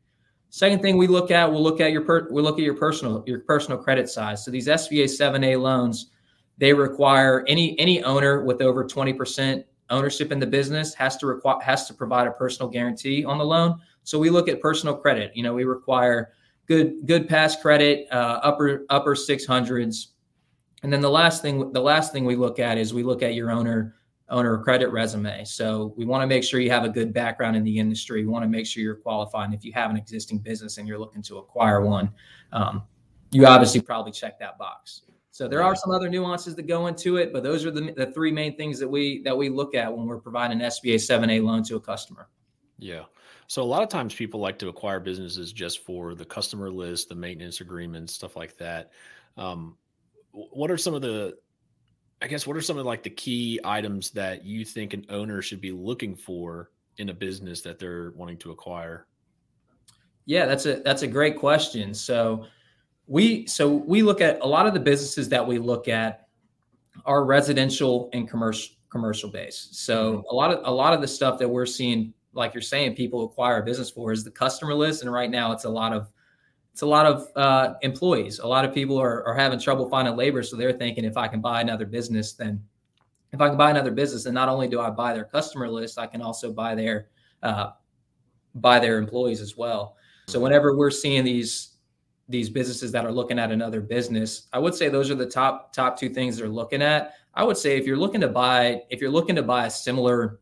Second 0.51 0.81
thing 0.81 0.97
we 0.97 1.07
look 1.07 1.31
at 1.31 1.51
we'll 1.51 1.63
look 1.63 1.81
at 1.81 1.93
your 1.93 2.03
per, 2.03 2.29
we'll 2.31 2.45
look 2.45 2.59
at 2.59 2.65
your 2.65 2.77
personal 2.77 3.25
your 3.27 3.41
personal 3.41 3.79
credit 3.79 4.09
size. 4.09 4.45
So 4.45 4.51
these 4.51 4.69
sba 4.69 5.05
7a 5.05 5.61
loans 5.61 6.11
they 6.59 6.73
require 6.73 7.45
any 7.49 7.79
any 7.79 8.03
owner 8.03 8.45
with 8.45 8.63
over 8.63 8.85
20% 8.85 9.65
ownership 9.91 10.33
in 10.33 10.39
the 10.39 10.47
business 10.47 10.95
has 10.95 11.17
to 11.19 11.27
require 11.27 11.61
has 11.61 11.87
to 11.87 11.95
provide 11.95 12.27
a 12.27 12.33
personal 12.33 12.69
guarantee 12.71 13.25
on 13.25 13.39
the 13.39 13.45
loan. 13.45 13.79
So 14.03 14.19
we 14.19 14.31
look 14.31 14.49
at 14.49 14.61
personal 14.61 14.97
credit. 14.97 15.33
You 15.35 15.43
know, 15.43 15.55
we 15.55 15.65
require 15.65 16.33
good 16.67 17.07
good 17.07 17.29
pass 17.29 17.61
credit, 17.61 18.07
uh, 18.11 18.41
upper 18.43 18.87
upper 18.91 19.15
six 19.15 19.47
hundreds, 19.47 20.13
and 20.83 20.93
then 20.93 21.01
the 21.01 21.11
last 21.11 21.43
thing 21.43 21.73
the 21.73 21.81
last 21.81 22.13
thing 22.13 22.25
we 22.25 22.37
look 22.37 22.59
at 22.59 22.79
is 22.79 22.93
we 22.93 23.03
look 23.03 23.23
at 23.23 23.35
your 23.35 23.51
owner 23.51 23.95
owner 24.29 24.59
credit 24.59 24.89
resume. 24.89 25.45
So 25.45 25.95
we 25.97 26.05
want 26.05 26.23
to 26.23 26.27
make 26.27 26.43
sure 26.43 26.59
you 26.59 26.71
have 26.71 26.85
a 26.85 26.89
good 26.89 27.13
background 27.13 27.57
in 27.57 27.63
the 27.63 27.79
industry. 27.79 28.23
We 28.23 28.29
want 28.29 28.43
to 28.43 28.49
make 28.49 28.67
sure 28.67 28.83
you're 28.83 28.97
qualified. 28.97 29.47
And 29.47 29.55
if 29.55 29.65
you 29.65 29.73
have 29.73 29.89
an 29.91 29.97
existing 29.97 30.39
business 30.39 30.79
and 30.79 30.89
you're 30.89 30.99
looking 30.99 31.23
to 31.23 31.39
acquire 31.39 31.81
one, 31.81 32.11
um, 32.53 32.83
you 33.31 33.47
obviously 33.47 33.81
probably 33.81 34.11
check 34.11 34.39
that 34.41 34.59
box. 34.59 35.03
So 35.37 35.47
there 35.47 35.63
are 35.63 35.77
some 35.77 35.91
other 35.91 36.09
nuances 36.09 36.55
that 36.55 36.67
go 36.67 36.87
into 36.87 37.19
it, 37.19 37.31
but 37.31 37.43
those 37.43 37.67
are 37.67 37.71
the, 37.71 37.93
the 37.93 38.07
three 38.13 38.33
main 38.33 38.57
things 38.57 38.79
that 38.79 38.89
we 38.89 39.23
that 39.25 39.37
we 39.37 39.51
look 39.51 39.75
at 39.75 39.95
when 39.95 40.07
we're 40.07 40.19
providing 40.19 40.63
an 40.63 40.67
SBA 40.67 40.95
7A 40.95 41.45
loan 41.45 41.63
to 41.65 41.77
a 41.77 41.81
customer. 41.81 42.31
Yeah. 42.79 43.03
So 43.47 43.63
a 43.63 43.65
lot 43.65 43.83
of 43.83 43.91
times 43.91 44.15
people 44.15 44.41
like 44.41 44.59
to 44.61 44.69
acquire 44.69 44.99
businesses 44.99 45.53
just 45.53 45.85
for 45.85 46.15
the 46.15 46.25
customer 46.25 46.71
list, 46.71 47.11
the 47.11 47.17
maintenance 47.17 47.61
agreements, 47.61 48.15
stuff 48.15 48.35
like 48.35 48.57
that. 48.57 48.93
Um, 49.37 49.77
what 50.33 50.71
are 50.71 50.79
some 50.79 50.95
of 50.95 51.03
the 51.03 51.37
I 52.23 52.29
guess 52.29 52.47
what 52.47 52.57
are 52.57 52.63
some 52.63 52.79
of 52.79 52.87
like 52.87 53.03
the 53.03 53.11
key 53.11 53.61
items 53.63 54.13
that 54.13 54.43
you 54.43 54.65
think 54.65 54.95
an 54.95 55.05
owner 55.11 55.43
should 55.43 55.61
be 55.61 55.71
looking 55.71 56.17
for 56.17 56.71
in 56.97 57.11
a 57.11 57.15
business 57.15 57.61
that 57.61 57.79
they're 57.79 58.13
wanting 58.13 58.39
to 58.39 58.53
acquire? 58.53 59.07
Yeah, 60.25 60.47
that's 60.47 60.65
a 60.65 60.77
that's 60.77 61.03
a 61.03 61.07
great 61.07 61.39
question. 61.39 61.93
So 61.93 62.47
we 63.07 63.47
so 63.47 63.69
we 63.69 64.03
look 64.03 64.21
at 64.21 64.41
a 64.41 64.47
lot 64.47 64.67
of 64.67 64.75
the 64.75 64.81
businesses 64.81 65.29
that 65.29 65.47
we 65.47 65.59
look 65.59 65.89
at 65.89 66.29
are 67.05 67.25
residential 67.25 68.11
and 68.13 68.29
commercial 68.29 68.75
commercial 68.89 69.31
base. 69.31 69.69
So 69.73 70.19
mm-hmm. 70.19 70.29
a 70.31 70.35
lot 70.35 70.51
of 70.53 70.61
a 70.65 70.71
lot 70.71 70.93
of 70.93 71.01
the 71.01 71.09
stuff 71.09 71.39
that 71.39 71.49
we're 71.49 71.67
seeing, 71.67 72.13
like 72.33 72.55
you're 72.55 72.63
saying, 72.63 72.95
people 72.95 73.25
acquire 73.25 73.61
a 73.61 73.65
business 73.65 73.91
for 73.91 74.13
is 74.13 74.25
the 74.25 74.31
customer 74.31 74.75
list, 74.75 75.03
and 75.03 75.13
right 75.13 75.31
now 75.31 75.53
it's 75.53 75.65
a 75.65 75.71
lot 75.71 75.93
of 75.93 76.11
it's 76.73 76.83
a 76.83 76.87
lot 76.87 77.07
of 77.07 77.29
uh, 77.37 77.75
employees. 77.83 78.39
A 78.39 78.47
lot 78.47 78.65
of 78.65 78.75
people 78.75 78.99
are, 78.99 79.27
are 79.27 79.35
having 79.35 79.59
trouble 79.59 79.89
finding 79.89 80.17
labor, 80.17 80.43
so 80.43 80.57
they're 80.57 80.73
thinking 80.73 81.05
if 81.05 81.17
I 81.17 81.29
can 81.29 81.41
buy 81.41 81.61
another 81.61 81.87
business, 81.87 82.33
then 82.33 82.63
if 83.33 83.41
I 83.41 83.49
can 83.49 83.57
buy 83.57 83.71
another 83.71 83.91
business, 83.91 84.25
then 84.25 84.35
not 84.35 84.49
only 84.49 84.69
do 84.69 84.81
I 84.81 84.91
buy 84.91 85.15
their 85.15 85.25
customer 85.25 85.69
list, 85.69 85.99
I 85.99 86.07
can 86.07 86.21
also 86.21 86.53
buy 86.53 86.75
their 86.75 87.09
uh, 87.43 87.71
buy 88.57 88.79
their 88.79 88.99
employees 88.99 89.41
as 89.41 89.57
well. 89.57 89.97
So 90.29 90.41
whenever 90.41 90.77
we're 90.77 90.91
seeing 90.91 91.25
these 91.25 91.76
these 92.29 92.51
businesses 92.51 92.91
that 92.93 93.05
are 93.05 93.13
looking 93.13 93.39
at 93.39 93.53
another 93.53 93.81
business, 93.81 94.49
I 94.53 94.59
would 94.59 94.75
say 94.75 94.89
those 94.89 95.11
are 95.11 95.15
the 95.15 95.27
top 95.27 95.73
top 95.73 95.99
two 95.99 96.09
things 96.09 96.37
they're 96.37 96.49
looking 96.49 96.83
at. 96.83 97.15
I 97.35 97.45
would 97.45 97.57
say 97.57 97.77
if 97.77 97.87
you're 97.87 97.97
looking 97.97 98.21
to 98.23 98.29
buy 98.29 98.83
if 98.91 99.01
you're 99.01 99.11
looking 99.11 99.37
to 99.37 99.43
buy 99.43 99.67
a 99.67 99.71
similar 99.71 100.41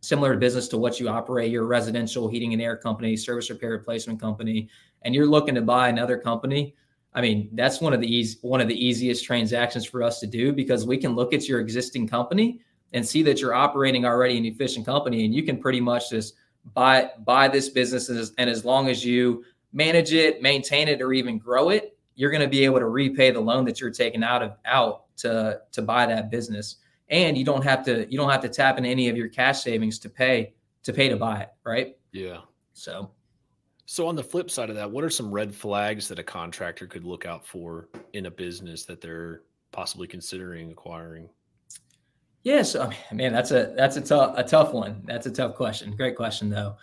similar 0.00 0.36
business 0.36 0.66
to 0.68 0.78
what 0.78 0.98
you 0.98 1.08
operate, 1.08 1.50
your 1.52 1.64
residential 1.64 2.28
heating 2.28 2.52
and 2.52 2.60
air 2.60 2.76
company, 2.76 3.16
service 3.16 3.48
repair 3.50 3.70
replacement 3.70 4.20
company, 4.20 4.68
and 5.02 5.14
you're 5.14 5.26
looking 5.26 5.54
to 5.54 5.62
buy 5.62 5.88
another 5.88 6.18
company, 6.18 6.74
I 7.14 7.20
mean, 7.20 7.50
that's 7.52 7.80
one 7.80 7.92
of 7.92 8.00
the 8.00 8.12
easy 8.12 8.38
one 8.42 8.60
of 8.60 8.68
the 8.68 8.86
easiest 8.86 9.24
transactions 9.24 9.84
for 9.84 10.02
us 10.02 10.18
to 10.20 10.26
do 10.26 10.52
because 10.52 10.86
we 10.86 10.96
can 10.96 11.14
look 11.14 11.34
at 11.34 11.48
your 11.48 11.60
existing 11.60 12.08
company 12.08 12.60
and 12.92 13.06
see 13.06 13.22
that 13.22 13.40
you're 13.40 13.54
operating 13.54 14.04
already 14.04 14.38
an 14.38 14.44
efficient 14.44 14.86
company 14.86 15.24
and 15.24 15.34
you 15.34 15.42
can 15.42 15.58
pretty 15.58 15.80
much 15.80 16.10
just 16.10 16.34
buy 16.74 17.10
buy 17.24 17.48
this 17.48 17.68
business 17.68 18.08
and 18.38 18.48
as 18.48 18.64
long 18.64 18.88
as 18.88 19.04
you 19.04 19.44
manage 19.72 20.12
it, 20.12 20.42
maintain 20.42 20.88
it, 20.88 21.00
or 21.00 21.12
even 21.12 21.38
grow 21.38 21.70
it, 21.70 21.96
you're 22.14 22.30
going 22.30 22.42
to 22.42 22.48
be 22.48 22.64
able 22.64 22.78
to 22.78 22.88
repay 22.88 23.30
the 23.30 23.40
loan 23.40 23.64
that 23.64 23.80
you're 23.80 23.90
taking 23.90 24.22
out 24.22 24.42
of 24.42 24.52
out 24.66 25.04
to 25.18 25.60
to 25.72 25.82
buy 25.82 26.06
that 26.06 26.30
business. 26.30 26.76
And 27.08 27.36
you 27.36 27.44
don't 27.44 27.62
have 27.62 27.84
to 27.86 28.10
you 28.10 28.18
don't 28.18 28.30
have 28.30 28.42
to 28.42 28.48
tap 28.48 28.78
in 28.78 28.84
any 28.84 29.08
of 29.08 29.16
your 29.16 29.28
cash 29.28 29.62
savings 29.62 29.98
to 30.00 30.08
pay 30.08 30.54
to 30.82 30.92
pay 30.92 31.08
to 31.08 31.16
buy 31.16 31.40
it, 31.40 31.50
right? 31.64 31.96
Yeah. 32.12 32.38
So 32.72 33.10
so 33.86 34.06
on 34.06 34.16
the 34.16 34.24
flip 34.24 34.50
side 34.50 34.70
of 34.70 34.76
that, 34.76 34.90
what 34.90 35.04
are 35.04 35.10
some 35.10 35.30
red 35.30 35.54
flags 35.54 36.08
that 36.08 36.18
a 36.18 36.22
contractor 36.22 36.86
could 36.86 37.04
look 37.04 37.26
out 37.26 37.46
for 37.46 37.88
in 38.12 38.26
a 38.26 38.30
business 38.30 38.84
that 38.84 39.00
they're 39.00 39.42
possibly 39.70 40.06
considering 40.06 40.70
acquiring? 40.70 41.28
Yes, 42.42 42.74
I 42.74 42.88
mean, 42.88 42.96
man, 43.12 43.32
that's 43.32 43.50
a 43.50 43.74
that's 43.76 43.96
a 43.96 44.00
tough 44.00 44.34
a 44.36 44.42
tough 44.42 44.72
one. 44.72 45.02
That's 45.04 45.26
a 45.26 45.30
tough 45.30 45.54
question. 45.54 45.94
Great 45.96 46.16
question 46.16 46.50
though. 46.50 46.76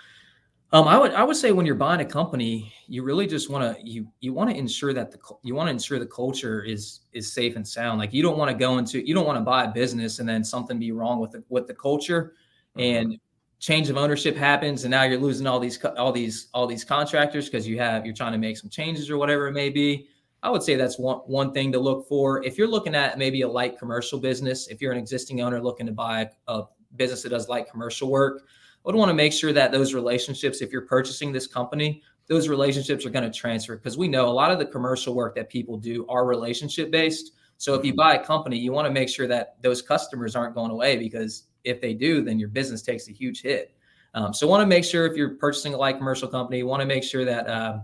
Um, 0.72 0.88
I 0.88 1.00
would 1.00 1.14
I 1.14 1.24
would 1.24 1.36
say 1.36 1.52
when 1.52 1.66
you're 1.66 1.74
buying 1.74 2.02
a 2.02 2.06
company, 2.06 2.72
you 2.88 3.02
really 3.02 3.26
just 3.26 3.50
want 3.50 3.76
to 3.76 3.90
you 3.90 4.08
you 4.20 4.34
want 4.34 4.52
to 4.52 4.56
ensure 4.56 4.94
that 4.94 5.12
the 5.12 5.18
you 5.42 5.56
want 5.56 5.68
to 5.68 5.72
ensure 5.72 5.98
the 5.98 6.06
culture 6.06 6.64
is 6.64 7.02
is 7.12 7.32
safe 7.32 7.56
and 7.56 7.68
sound. 7.68 8.00
Like 8.00 8.14
you 8.14 8.22
don't 8.22 8.38
want 8.38 8.52
to 8.52 8.58
go 8.58 8.78
into 8.78 9.06
you 9.06 9.16
don't 9.16 9.26
want 9.26 9.38
to 9.38 9.44
buy 9.44 9.64
a 9.64 9.72
business 9.72 10.20
and 10.20 10.30
then 10.30 10.44
something 10.44 10.78
be 10.78 10.92
wrong 10.92 11.20
with 11.20 11.32
the 11.32 11.44
with 11.50 11.66
the 11.66 11.74
culture, 11.74 12.34
mm-hmm. 12.78 12.82
and 12.82 13.20
change 13.58 13.90
of 13.90 13.98
ownership 13.98 14.36
happens, 14.36 14.84
and 14.84 14.92
now 14.92 15.04
you're 15.04 15.20
losing 15.20 15.48
all 15.48 15.60
these 15.60 15.84
all 15.98 16.12
these 16.12 16.50
all 16.54 16.68
these 16.68 16.84
contractors 16.84 17.46
because 17.46 17.68
you 17.68 17.80
have 17.80 18.06
you're 18.06 18.16
trying 18.16 18.34
to 18.34 18.38
make 18.38 18.56
some 18.56 18.70
changes 18.70 19.10
or 19.10 19.18
whatever 19.18 19.48
it 19.48 19.54
may 19.54 19.72
be. 19.72 20.08
I 20.44 20.52
would 20.52 20.62
say 20.62 20.76
that's 20.76 21.00
one 21.00 21.18
one 21.26 21.52
thing 21.52 21.72
to 21.72 21.80
look 21.80 22.08
for. 22.08 22.44
If 22.44 22.60
you're 22.60 22.68
looking 22.68 22.94
at 22.94 23.18
maybe 23.18 23.42
a 23.42 23.48
light 23.48 23.80
commercial 23.80 24.20
business, 24.20 24.68
if 24.68 24.82
you're 24.82 24.92
an 24.92 25.00
existing 25.00 25.42
owner 25.42 25.60
looking 25.60 25.88
to 25.88 25.92
buy 25.92 26.30
a 26.48 26.62
business 26.96 27.24
that 27.24 27.30
does 27.30 27.50
light 27.50 27.72
commercial 27.72 28.12
work 28.12 28.44
would 28.83 28.95
want 28.95 29.09
to 29.09 29.13
make 29.13 29.33
sure 29.33 29.53
that 29.53 29.71
those 29.71 29.93
relationships, 29.93 30.62
if 30.62 30.71
you're 30.71 30.83
purchasing 30.83 31.31
this 31.31 31.48
company, 31.48 32.01
those 32.27 32.48
relationships 32.48 33.05
are 33.05 33.09
going 33.09 33.29
to 33.29 33.36
transfer 33.36 33.75
because 33.75 33.98
we 33.98 34.07
know 34.07 34.27
a 34.27 34.31
lot 34.31 34.51
of 34.51 34.59
the 34.59 34.65
commercial 34.65 35.15
work 35.15 35.36
that 35.36 35.50
people 35.50 35.77
do 35.77 36.05
are 36.07 36.25
relationship 36.25 36.91
based. 36.91 37.33
So 37.57 37.74
if 37.74 37.83
you 37.83 37.91
mm-hmm. 37.91 37.98
buy 37.98 38.15
a 38.15 38.24
company, 38.24 38.57
you 38.57 38.71
want 38.71 38.88
to 38.88 38.93
make 38.93 39.09
sure 39.09 39.27
that 39.27 39.62
those 39.62 39.81
customers 39.81 40.36
aren't 40.36 40.55
going 40.55 40.71
away 40.71 40.98
because 40.98 41.43
if 41.63 41.81
they 41.81 41.93
do, 41.93 42.24
then 42.24 42.39
your 42.39 42.50
business 42.50 42.81
takes 42.81 43.09
a 43.09 43.12
huge 43.12 43.41
hit. 43.41 43.75
Um, 44.13 44.33
so 44.33 44.48
want 44.48 44.62
to 44.62 44.67
make 44.67 44.83
sure 44.83 45.05
if 45.05 45.17
you're 45.17 45.36
purchasing 45.36 45.74
a 45.74 45.77
light 45.77 45.98
commercial 45.98 46.27
company, 46.27 46.63
want 46.63 46.81
to 46.81 46.86
make 46.86 47.03
sure 47.03 47.25
that 47.25 47.48
uh, 47.48 47.79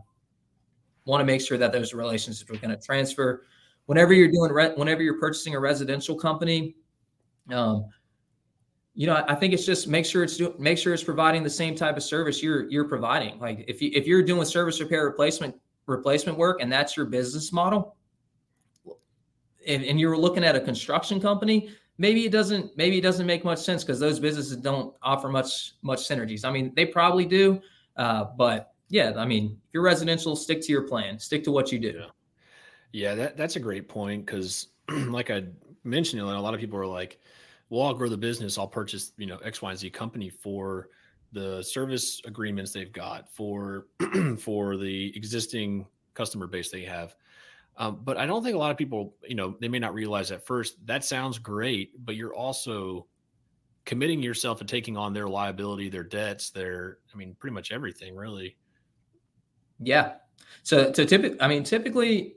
want 1.06 1.22
to 1.22 1.26
make 1.26 1.42
sure 1.42 1.58
that 1.58 1.72
those 1.72 1.94
relationships 1.94 2.50
are 2.50 2.60
going 2.60 2.76
to 2.76 2.84
transfer. 2.84 3.44
Whenever 3.86 4.14
you're 4.14 4.32
doing 4.32 4.52
re- 4.52 4.74
whenever 4.76 5.04
you're 5.04 5.20
purchasing 5.20 5.54
a 5.56 5.60
residential 5.60 6.16
company, 6.16 6.76
um, 7.52 7.86
you 8.96 9.08
know, 9.08 9.26
I 9.28 9.36
think 9.36 9.54
it's 9.54 9.66
just 9.66 9.90
make 9.90 10.06
sure 10.06 10.24
it's 10.24 10.38
do, 10.38 10.56
make 10.58 10.78
sure 10.78 10.94
it's 10.94 11.04
providing 11.04 11.44
the 11.44 11.50
same 11.50 11.76
type 11.76 11.98
of 11.98 12.04
service 12.04 12.42
you're 12.42 12.70
you're 12.70 12.88
providing. 12.88 13.38
Like 13.40 13.66
if 13.68 13.82
you 13.82 13.92
if 13.94 14.08
you're 14.08 14.24
doing 14.24 14.46
service 14.46 14.80
repair 14.80 15.04
replacement 15.06 15.56
replacement 15.86 16.38
work 16.38 16.62
and 16.62 16.72
that's 16.72 16.96
your 16.96 17.06
business 17.06 17.52
model, 17.52 17.98
and, 19.68 19.84
and 19.84 20.00
you're 20.00 20.18
looking 20.18 20.46
at 20.46 20.56
a 20.56 20.62
construction 20.62 21.20
company, 21.20 21.70
maybe 21.98 22.26
it 22.26 22.32
doesn't 22.32 22.76
maybe 22.78 22.98
it 22.98 23.02
doesn't 23.02 23.26
make 23.26 23.44
much 23.44 23.60
sense 23.60 23.84
because 23.84 24.00
those 24.00 24.18
businesses 24.18 24.56
don't 24.56 24.94
offer 25.04 25.28
much 25.28 25.74
much 25.82 26.08
synergies. 26.08 26.46
I 26.46 26.52
mean, 26.52 26.72
they 26.74 26.86
probably 26.86 27.26
do, 27.26 27.60
uh, 27.98 28.26
but 28.38 28.74
yeah, 28.88 29.12
I 29.18 29.26
mean, 29.26 29.58
if 29.68 29.74
you're 29.74 29.84
residential, 29.84 30.38
stick 30.38 30.62
to 30.62 30.72
your 30.72 30.84
plan, 30.84 31.20
stick 31.20 31.44
to 31.44 31.52
what 31.52 31.70
you 31.70 31.80
do. 31.80 31.96
Yeah, 32.00 32.06
yeah 32.94 33.16
that 33.16 33.36
that's 33.36 33.58
a 33.58 33.60
great 33.60 33.90
point 33.90 34.26
because, 34.26 34.68
like 34.90 35.32
I 35.32 35.44
mentioned, 35.84 36.22
a 36.22 36.26
lot 36.26 36.54
of 36.54 36.62
people 36.62 36.80
are 36.80 36.88
like 36.88 37.20
well, 37.70 37.88
I'll 37.88 37.94
grow 37.94 38.10
the 38.10 38.18
business. 38.18 38.58
I'll 38.58 38.68
purchase, 38.68 39.12
you 39.18 39.26
know, 39.26 39.38
X, 39.38 39.62
Y, 39.62 39.72
and 39.72 39.80
Z 39.80 39.90
company 39.92 40.30
for 40.30 40.90
the 41.32 41.62
service 41.64 42.22
agreements 42.26 42.72
they've 42.72 42.94
got 42.94 43.30
for 43.30 43.88
for 44.40 44.78
the 44.78 45.16
existing 45.16 45.86
customer 46.14 46.48
base 46.48 46.72
they 46.72 46.84
have. 46.84 47.16
Um, 47.78 48.00
but 48.04 48.18
I 48.18 48.26
don't 48.26 48.44
think 48.44 48.56
a 48.56 48.58
lot 48.60 48.72
of 48.72 48.78
people, 48.78 49.16
you 49.28 49.36
know, 49.36 49.58
they 49.60 49.68
may 49.68 49.80
not 49.80 49.94
realize 49.94 50.32
at 50.32 50.46
first 50.46 50.78
that 50.86 51.04
sounds 51.04 51.38
great, 51.38 52.06
but 52.06 52.16
you're 52.16 52.34
also 52.34 53.06
committing 53.84 54.24
yourself 54.24 54.60
to 54.60 54.66
taking 54.66 54.96
on 54.96 55.14
their 55.14 55.28
liability, 55.28 55.90
their 55.90 56.04
debts, 56.04 56.52
their, 56.52 57.00
I 57.14 57.18
mean, 57.18 57.36
pretty 57.38 57.54
much 57.54 57.72
everything, 57.72 58.16
really. 58.16 58.56
Yeah. 59.80 60.14
So, 60.64 60.94
so 60.94 61.06
typically, 61.06 61.40
I 61.42 61.48
mean, 61.48 61.64
typically, 61.64 62.36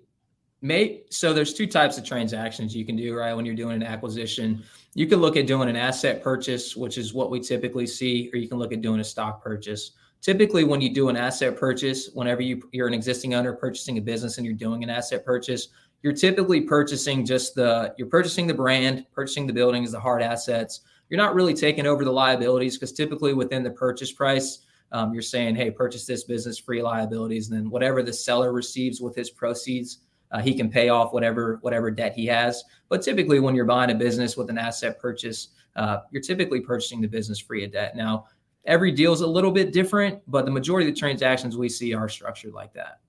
may 0.60 1.02
so 1.10 1.32
there's 1.32 1.54
two 1.54 1.66
types 1.66 1.98
of 1.98 2.04
transactions 2.04 2.74
you 2.74 2.84
can 2.84 2.96
do 2.96 3.14
right 3.14 3.32
when 3.32 3.46
you're 3.46 3.54
doing 3.54 3.76
an 3.76 3.82
acquisition 3.82 4.62
you 4.98 5.06
can 5.06 5.20
look 5.20 5.36
at 5.36 5.46
doing 5.46 5.68
an 5.68 5.76
asset 5.76 6.24
purchase, 6.24 6.76
which 6.76 6.98
is 6.98 7.14
what 7.14 7.30
we 7.30 7.38
typically 7.38 7.86
see, 7.86 8.30
or 8.32 8.36
you 8.36 8.48
can 8.48 8.58
look 8.58 8.72
at 8.72 8.80
doing 8.80 8.98
a 8.98 9.04
stock 9.04 9.40
purchase. 9.40 9.92
Typically, 10.20 10.64
when 10.64 10.80
you 10.80 10.92
do 10.92 11.08
an 11.08 11.16
asset 11.16 11.56
purchase, 11.56 12.10
whenever 12.14 12.42
you, 12.42 12.68
you're 12.72 12.88
an 12.88 12.94
existing 12.94 13.32
owner 13.32 13.52
purchasing 13.52 13.98
a 13.98 14.00
business 14.00 14.38
and 14.38 14.44
you're 14.44 14.56
doing 14.56 14.82
an 14.82 14.90
asset 14.90 15.24
purchase, 15.24 15.68
you're 16.02 16.12
typically 16.12 16.62
purchasing 16.62 17.24
just 17.24 17.54
the 17.54 17.94
you're 17.96 18.08
purchasing 18.08 18.48
the 18.48 18.54
brand, 18.54 19.06
purchasing 19.12 19.46
the 19.46 19.52
buildings, 19.52 19.92
the 19.92 20.00
hard 20.00 20.20
assets. 20.20 20.80
You're 21.10 21.18
not 21.18 21.36
really 21.36 21.54
taking 21.54 21.86
over 21.86 22.04
the 22.04 22.10
liabilities 22.10 22.76
because 22.76 22.92
typically 22.92 23.34
within 23.34 23.62
the 23.62 23.70
purchase 23.70 24.10
price, 24.10 24.66
um, 24.90 25.12
you're 25.12 25.22
saying, 25.22 25.54
"Hey, 25.54 25.70
purchase 25.70 26.06
this 26.06 26.24
business 26.24 26.58
free 26.58 26.82
liabilities," 26.82 27.50
and 27.50 27.56
then 27.56 27.70
whatever 27.70 28.02
the 28.02 28.12
seller 28.12 28.52
receives 28.52 29.00
with 29.00 29.14
his 29.14 29.30
proceeds, 29.30 29.98
uh, 30.32 30.40
he 30.40 30.54
can 30.54 30.70
pay 30.70 30.88
off 30.88 31.12
whatever 31.12 31.58
whatever 31.62 31.90
debt 31.90 32.14
he 32.14 32.26
has. 32.26 32.64
But 32.88 33.02
typically, 33.02 33.40
when 33.40 33.54
you're 33.54 33.64
buying 33.64 33.90
a 33.90 33.94
business 33.94 34.37
with 34.37 34.50
an 34.50 34.58
asset 34.58 34.99
purchase, 34.99 35.49
uh, 35.76 36.00
you're 36.11 36.23
typically 36.23 36.61
purchasing 36.61 37.00
the 37.00 37.08
business 37.08 37.38
free 37.38 37.64
of 37.64 37.73
debt. 37.73 37.97
Now, 37.97 38.26
every 38.64 38.92
deal 38.92 39.12
is 39.12 39.20
a 39.20 39.26
little 39.26 39.50
bit 39.50 39.73
different, 39.73 40.20
but 40.26 40.44
the 40.44 40.50
majority 40.50 40.88
of 40.88 40.94
the 40.94 40.99
transactions 40.99 41.56
we 41.56 41.68
see 41.68 41.94
are 41.94 42.08
structured 42.08 42.52
like 42.52 42.73
that. 42.75 43.00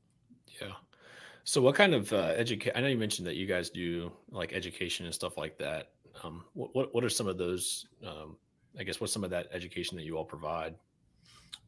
Yeah. 0.62 0.74
So, 1.44 1.62
what 1.62 1.76
kind 1.76 1.94
of 1.94 2.12
uh, 2.14 2.34
education? 2.38 2.74
I 2.76 2.82
know 2.82 2.88
you 2.88 2.98
mentioned 2.98 3.28
that 3.28 3.36
you 3.36 3.46
guys 3.46 3.70
do 3.70 4.12
like 4.32 4.54
education 4.54 5.06
and 5.06 5.14
stuff 5.14 5.38
like 5.38 5.58
that. 5.58 5.92
Um, 6.24 6.44
what, 6.54 6.76
what 6.76 6.94
what 6.94 7.04
are 7.04 7.10
some 7.10 7.28
of 7.28 7.38
those? 7.38 7.86
Um, 8.06 8.38
I 8.80 8.84
guess 8.84 9.02
what's 9.02 9.12
some 9.12 9.24
of 9.24 9.30
that 9.32 9.48
education 9.52 9.98
that 9.98 10.04
you 10.04 10.18
all 10.18 10.26
provide? 10.26 10.76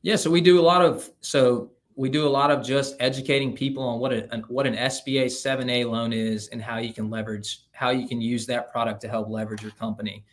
Yeah, 0.04 0.16
so 0.16 0.32
we 0.32 0.42
do 0.42 0.60
a 0.60 0.62
lot 0.64 0.82
of 0.82 1.10
so 1.22 1.72
we 2.02 2.10
do 2.10 2.28
a 2.28 2.30
lot 2.30 2.50
of 2.50 2.66
just 2.66 2.96
educating 3.00 3.56
people 3.56 3.84
on 3.84 4.00
what 4.00 4.12
a, 4.12 4.44
what 4.48 4.66
an 4.66 4.74
SBA 4.74 5.26
7A 5.26 5.88
loan 5.88 6.12
is 6.12 6.48
and 6.48 6.60
how 6.60 6.80
you 6.80 6.92
can 6.92 7.12
leverage 7.12 7.60
how 7.74 7.92
you 7.92 8.08
can 8.08 8.20
use 8.20 8.48
that 8.48 8.72
product 8.72 9.02
to 9.02 9.08
help 9.08 9.30
leverage 9.30 9.62
your 9.62 9.72
company. 9.74 10.26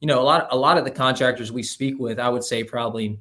You 0.00 0.08
know, 0.08 0.20
a 0.20 0.22
lot 0.22 0.48
a 0.50 0.56
lot 0.56 0.76
of 0.76 0.84
the 0.84 0.90
contractors 0.90 1.50
we 1.50 1.62
speak 1.62 1.98
with, 1.98 2.20
I 2.20 2.28
would 2.28 2.44
say 2.44 2.62
probably 2.62 3.18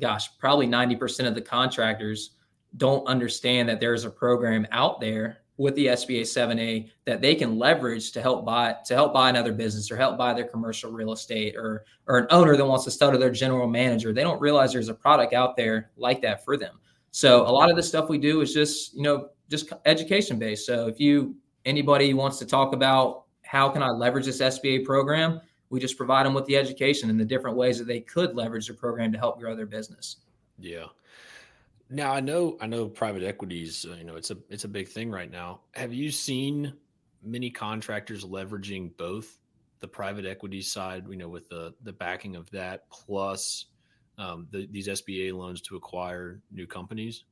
gosh, 0.00 0.36
probably 0.38 0.66
90% 0.66 1.28
of 1.28 1.36
the 1.36 1.40
contractors 1.40 2.32
don't 2.78 3.06
understand 3.06 3.68
that 3.68 3.78
there's 3.78 4.04
a 4.04 4.10
program 4.10 4.66
out 4.72 5.00
there 5.00 5.42
with 5.58 5.74
the 5.74 5.86
SBA 5.86 6.22
7A 6.22 6.90
that 7.06 7.22
they 7.22 7.34
can 7.34 7.58
leverage 7.58 8.12
to 8.12 8.20
help 8.20 8.44
buy 8.44 8.76
to 8.84 8.94
help 8.94 9.14
buy 9.14 9.30
another 9.30 9.52
business 9.52 9.90
or 9.90 9.96
help 9.96 10.18
buy 10.18 10.34
their 10.34 10.46
commercial 10.46 10.90
real 10.90 11.12
estate 11.12 11.56
or 11.56 11.84
or 12.06 12.18
an 12.18 12.26
owner 12.30 12.56
that 12.56 12.64
wants 12.64 12.84
to 12.84 12.90
study 12.90 13.16
their 13.18 13.30
general 13.30 13.66
manager. 13.66 14.12
They 14.12 14.22
don't 14.22 14.40
realize 14.40 14.72
there's 14.72 14.88
a 14.88 14.94
product 14.94 15.32
out 15.32 15.56
there 15.56 15.90
like 15.96 16.20
that 16.22 16.44
for 16.44 16.56
them. 16.56 16.78
So 17.10 17.42
a 17.46 17.50
lot 17.50 17.70
of 17.70 17.76
the 17.76 17.82
stuff 17.82 18.10
we 18.10 18.18
do 18.18 18.42
is 18.42 18.52
just, 18.52 18.94
you 18.94 19.02
know, 19.02 19.30
just 19.48 19.72
education 19.86 20.38
based. 20.38 20.66
So 20.66 20.88
if 20.88 21.00
you 21.00 21.34
anybody 21.64 22.12
wants 22.12 22.38
to 22.40 22.46
talk 22.46 22.74
about 22.74 23.24
how 23.42 23.68
can 23.68 23.82
I 23.82 23.88
leverage 23.88 24.26
this 24.26 24.40
SBA 24.40 24.84
program, 24.84 25.40
we 25.70 25.80
just 25.80 25.96
provide 25.96 26.26
them 26.26 26.34
with 26.34 26.44
the 26.46 26.56
education 26.56 27.10
and 27.10 27.18
the 27.18 27.24
different 27.24 27.56
ways 27.56 27.78
that 27.78 27.86
they 27.86 28.00
could 28.00 28.34
leverage 28.34 28.66
the 28.66 28.74
program 28.74 29.12
to 29.12 29.18
help 29.18 29.40
grow 29.40 29.56
their 29.56 29.66
business. 29.66 30.16
Yeah. 30.58 30.86
Now 31.88 32.12
I 32.12 32.20
know 32.20 32.56
I 32.60 32.66
know 32.66 32.88
private 32.88 33.22
equities. 33.22 33.86
Uh, 33.88 33.94
you 33.94 34.04
know, 34.04 34.16
it's 34.16 34.30
a 34.30 34.38
it's 34.50 34.64
a 34.64 34.68
big 34.68 34.88
thing 34.88 35.10
right 35.10 35.30
now. 35.30 35.60
Have 35.72 35.92
you 35.92 36.10
seen 36.10 36.72
many 37.22 37.50
contractors 37.50 38.24
leveraging 38.24 38.96
both 38.96 39.38
the 39.80 39.88
private 39.88 40.26
equity 40.26 40.62
side, 40.62 41.04
you 41.08 41.16
know, 41.16 41.28
with 41.28 41.48
the 41.48 41.74
the 41.82 41.92
backing 41.92 42.34
of 42.36 42.50
that 42.50 42.88
plus 42.90 43.66
um, 44.18 44.48
the, 44.50 44.66
these 44.70 44.88
SBA 44.88 45.32
loans 45.32 45.60
to 45.62 45.76
acquire 45.76 46.40
new 46.50 46.66
companies? 46.66 47.24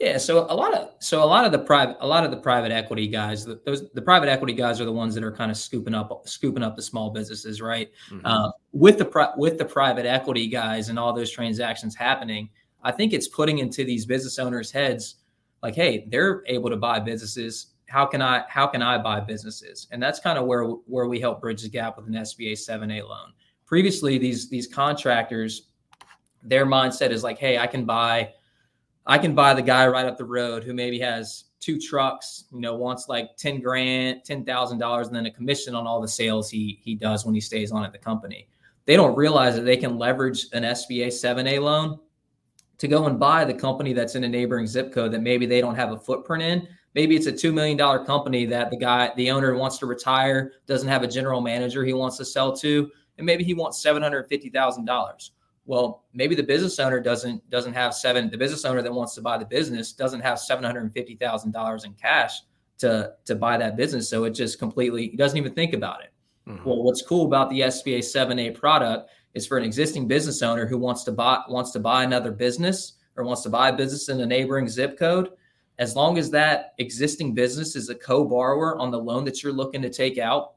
Yeah, 0.00 0.16
so 0.16 0.46
a 0.48 0.56
lot 0.56 0.72
of 0.72 0.92
so 0.98 1.22
a 1.22 1.26
lot 1.26 1.44
of 1.44 1.52
the 1.52 1.58
private 1.58 1.98
a 2.00 2.06
lot 2.06 2.24
of 2.24 2.30
the 2.30 2.36
private 2.38 2.72
equity 2.72 3.06
guys, 3.06 3.44
the, 3.44 3.60
those 3.66 3.90
the 3.90 4.00
private 4.00 4.30
equity 4.30 4.54
guys 4.54 4.80
are 4.80 4.86
the 4.86 4.92
ones 4.92 5.14
that 5.14 5.22
are 5.22 5.32
kind 5.32 5.50
of 5.50 5.58
scooping 5.58 5.94
up 5.94 6.26
scooping 6.26 6.62
up 6.62 6.74
the 6.74 6.82
small 6.82 7.10
businesses, 7.10 7.60
right? 7.60 7.90
Mm-hmm. 8.10 8.24
Uh, 8.24 8.50
with 8.72 8.96
the 8.96 9.32
with 9.36 9.58
the 9.58 9.64
private 9.64 10.06
equity 10.06 10.46
guys 10.46 10.88
and 10.88 10.98
all 10.98 11.12
those 11.12 11.30
transactions 11.30 11.94
happening, 11.94 12.48
I 12.82 12.92
think 12.92 13.12
it's 13.12 13.28
putting 13.28 13.58
into 13.58 13.84
these 13.84 14.06
business 14.06 14.38
owners' 14.38 14.70
heads 14.70 15.16
like, 15.62 15.74
hey, 15.74 16.06
they're 16.10 16.42
able 16.46 16.70
to 16.70 16.76
buy 16.76 16.98
businesses. 16.98 17.68
How 17.88 18.06
can 18.06 18.22
I 18.22 18.44
how 18.48 18.66
can 18.66 18.82
I 18.82 18.98
buy 18.98 19.20
businesses? 19.20 19.88
And 19.90 20.02
that's 20.02 20.20
kind 20.20 20.38
of 20.38 20.46
where 20.46 20.64
where 20.64 21.06
we 21.06 21.20
help 21.20 21.40
bridge 21.40 21.62
the 21.62 21.68
gap 21.68 21.96
with 21.96 22.06
an 22.06 22.14
SBA 22.14 22.52
7A 22.52 23.08
loan. 23.08 23.32
Previously, 23.66 24.18
these 24.18 24.48
these 24.48 24.66
contractors, 24.66 25.68
their 26.42 26.66
mindset 26.66 27.10
is 27.10 27.22
like, 27.22 27.38
hey, 27.38 27.58
I 27.58 27.66
can 27.66 27.84
buy 27.84 28.32
I 29.06 29.18
can 29.18 29.34
buy 29.34 29.54
the 29.54 29.62
guy 29.62 29.86
right 29.86 30.06
up 30.06 30.18
the 30.18 30.24
road 30.24 30.62
who 30.62 30.72
maybe 30.72 30.98
has 31.00 31.44
two 31.58 31.78
trucks, 31.78 32.44
you 32.52 32.60
know, 32.60 32.74
wants 32.74 33.08
like 33.08 33.36
10 33.36 33.60
grand, 33.60 34.22
$10,000 34.26 35.06
and 35.06 35.14
then 35.14 35.26
a 35.26 35.30
commission 35.30 35.74
on 35.74 35.86
all 35.86 36.00
the 36.00 36.08
sales 36.08 36.48
he 36.50 36.80
he 36.82 36.94
does 36.94 37.26
when 37.26 37.34
he 37.34 37.40
stays 37.40 37.72
on 37.72 37.84
at 37.84 37.92
the 37.92 37.98
company. 37.98 38.48
They 38.86 38.96
don't 38.96 39.14
realize 39.16 39.56
that 39.56 39.62
they 39.62 39.76
can 39.76 39.98
leverage 39.98 40.46
an 40.52 40.62
SBA 40.62 41.08
7A 41.08 41.60
loan 41.60 41.98
to 42.80 42.88
go 42.88 43.06
and 43.06 43.18
buy 43.18 43.44
the 43.44 43.54
company 43.54 43.92
that's 43.92 44.16
in 44.16 44.24
a 44.24 44.28
neighboring 44.28 44.66
zip 44.66 44.92
code 44.92 45.12
that 45.12 45.22
maybe 45.22 45.46
they 45.46 45.60
don't 45.60 45.76
have 45.76 45.92
a 45.92 45.98
footprint 45.98 46.42
in. 46.42 46.68
Maybe 46.94 47.14
it's 47.14 47.26
a 47.26 47.32
$2 47.32 47.54
million 47.54 47.78
company 48.04 48.46
that 48.46 48.70
the 48.70 48.76
guy, 48.76 49.12
the 49.16 49.30
owner 49.30 49.54
wants 49.54 49.78
to 49.78 49.86
retire, 49.86 50.52
doesn't 50.66 50.88
have 50.88 51.04
a 51.04 51.06
general 51.06 51.40
manager 51.40 51.84
he 51.84 51.92
wants 51.92 52.16
to 52.16 52.24
sell 52.24 52.56
to, 52.56 52.90
and 53.16 53.24
maybe 53.24 53.44
he 53.44 53.54
wants 53.54 53.84
$750,000 53.84 55.30
well, 55.70 56.04
maybe 56.12 56.34
the 56.34 56.42
business 56.42 56.80
owner 56.80 56.98
doesn't 56.98 57.48
doesn't 57.48 57.74
have 57.74 57.94
seven. 57.94 58.28
The 58.28 58.36
business 58.36 58.64
owner 58.64 58.82
that 58.82 58.92
wants 58.92 59.14
to 59.14 59.22
buy 59.22 59.38
the 59.38 59.44
business 59.44 59.92
doesn't 59.92 60.20
have 60.20 60.40
seven 60.40 60.64
hundred 60.64 60.80
and 60.80 60.92
fifty 60.92 61.14
thousand 61.14 61.52
dollars 61.52 61.84
in 61.84 61.94
cash 61.94 62.40
to 62.78 63.12
to 63.26 63.36
buy 63.36 63.56
that 63.58 63.76
business. 63.76 64.08
So 64.08 64.24
it 64.24 64.30
just 64.30 64.58
completely 64.58 65.10
he 65.10 65.16
doesn't 65.16 65.38
even 65.38 65.54
think 65.54 65.72
about 65.72 66.02
it. 66.02 66.12
Mm-hmm. 66.48 66.68
Well, 66.68 66.82
what's 66.82 67.02
cool 67.02 67.26
about 67.26 67.50
the 67.50 67.60
SBA 67.60 68.02
seven 68.02 68.38
A 68.40 68.50
product 68.50 69.10
is 69.34 69.46
for 69.46 69.58
an 69.58 69.64
existing 69.64 70.08
business 70.08 70.42
owner 70.42 70.66
who 70.66 70.78
wants 70.78 71.04
to 71.04 71.12
buy 71.12 71.42
wants 71.48 71.70
to 71.72 71.80
buy 71.80 72.04
another 72.04 72.32
business 72.32 72.94
or 73.16 73.24
wants 73.24 73.42
to 73.42 73.50
buy 73.50 73.68
a 73.68 73.76
business 73.76 74.08
in 74.08 74.20
a 74.20 74.26
neighboring 74.26 74.68
zip 74.68 74.98
code. 74.98 75.30
As 75.78 75.96
long 75.96 76.18
as 76.18 76.30
that 76.30 76.74
existing 76.78 77.34
business 77.34 77.74
is 77.74 77.88
a 77.88 77.94
co-borrower 77.94 78.76
on 78.78 78.90
the 78.90 78.98
loan 78.98 79.24
that 79.24 79.42
you're 79.42 79.52
looking 79.52 79.80
to 79.82 79.90
take 79.90 80.18
out, 80.18 80.54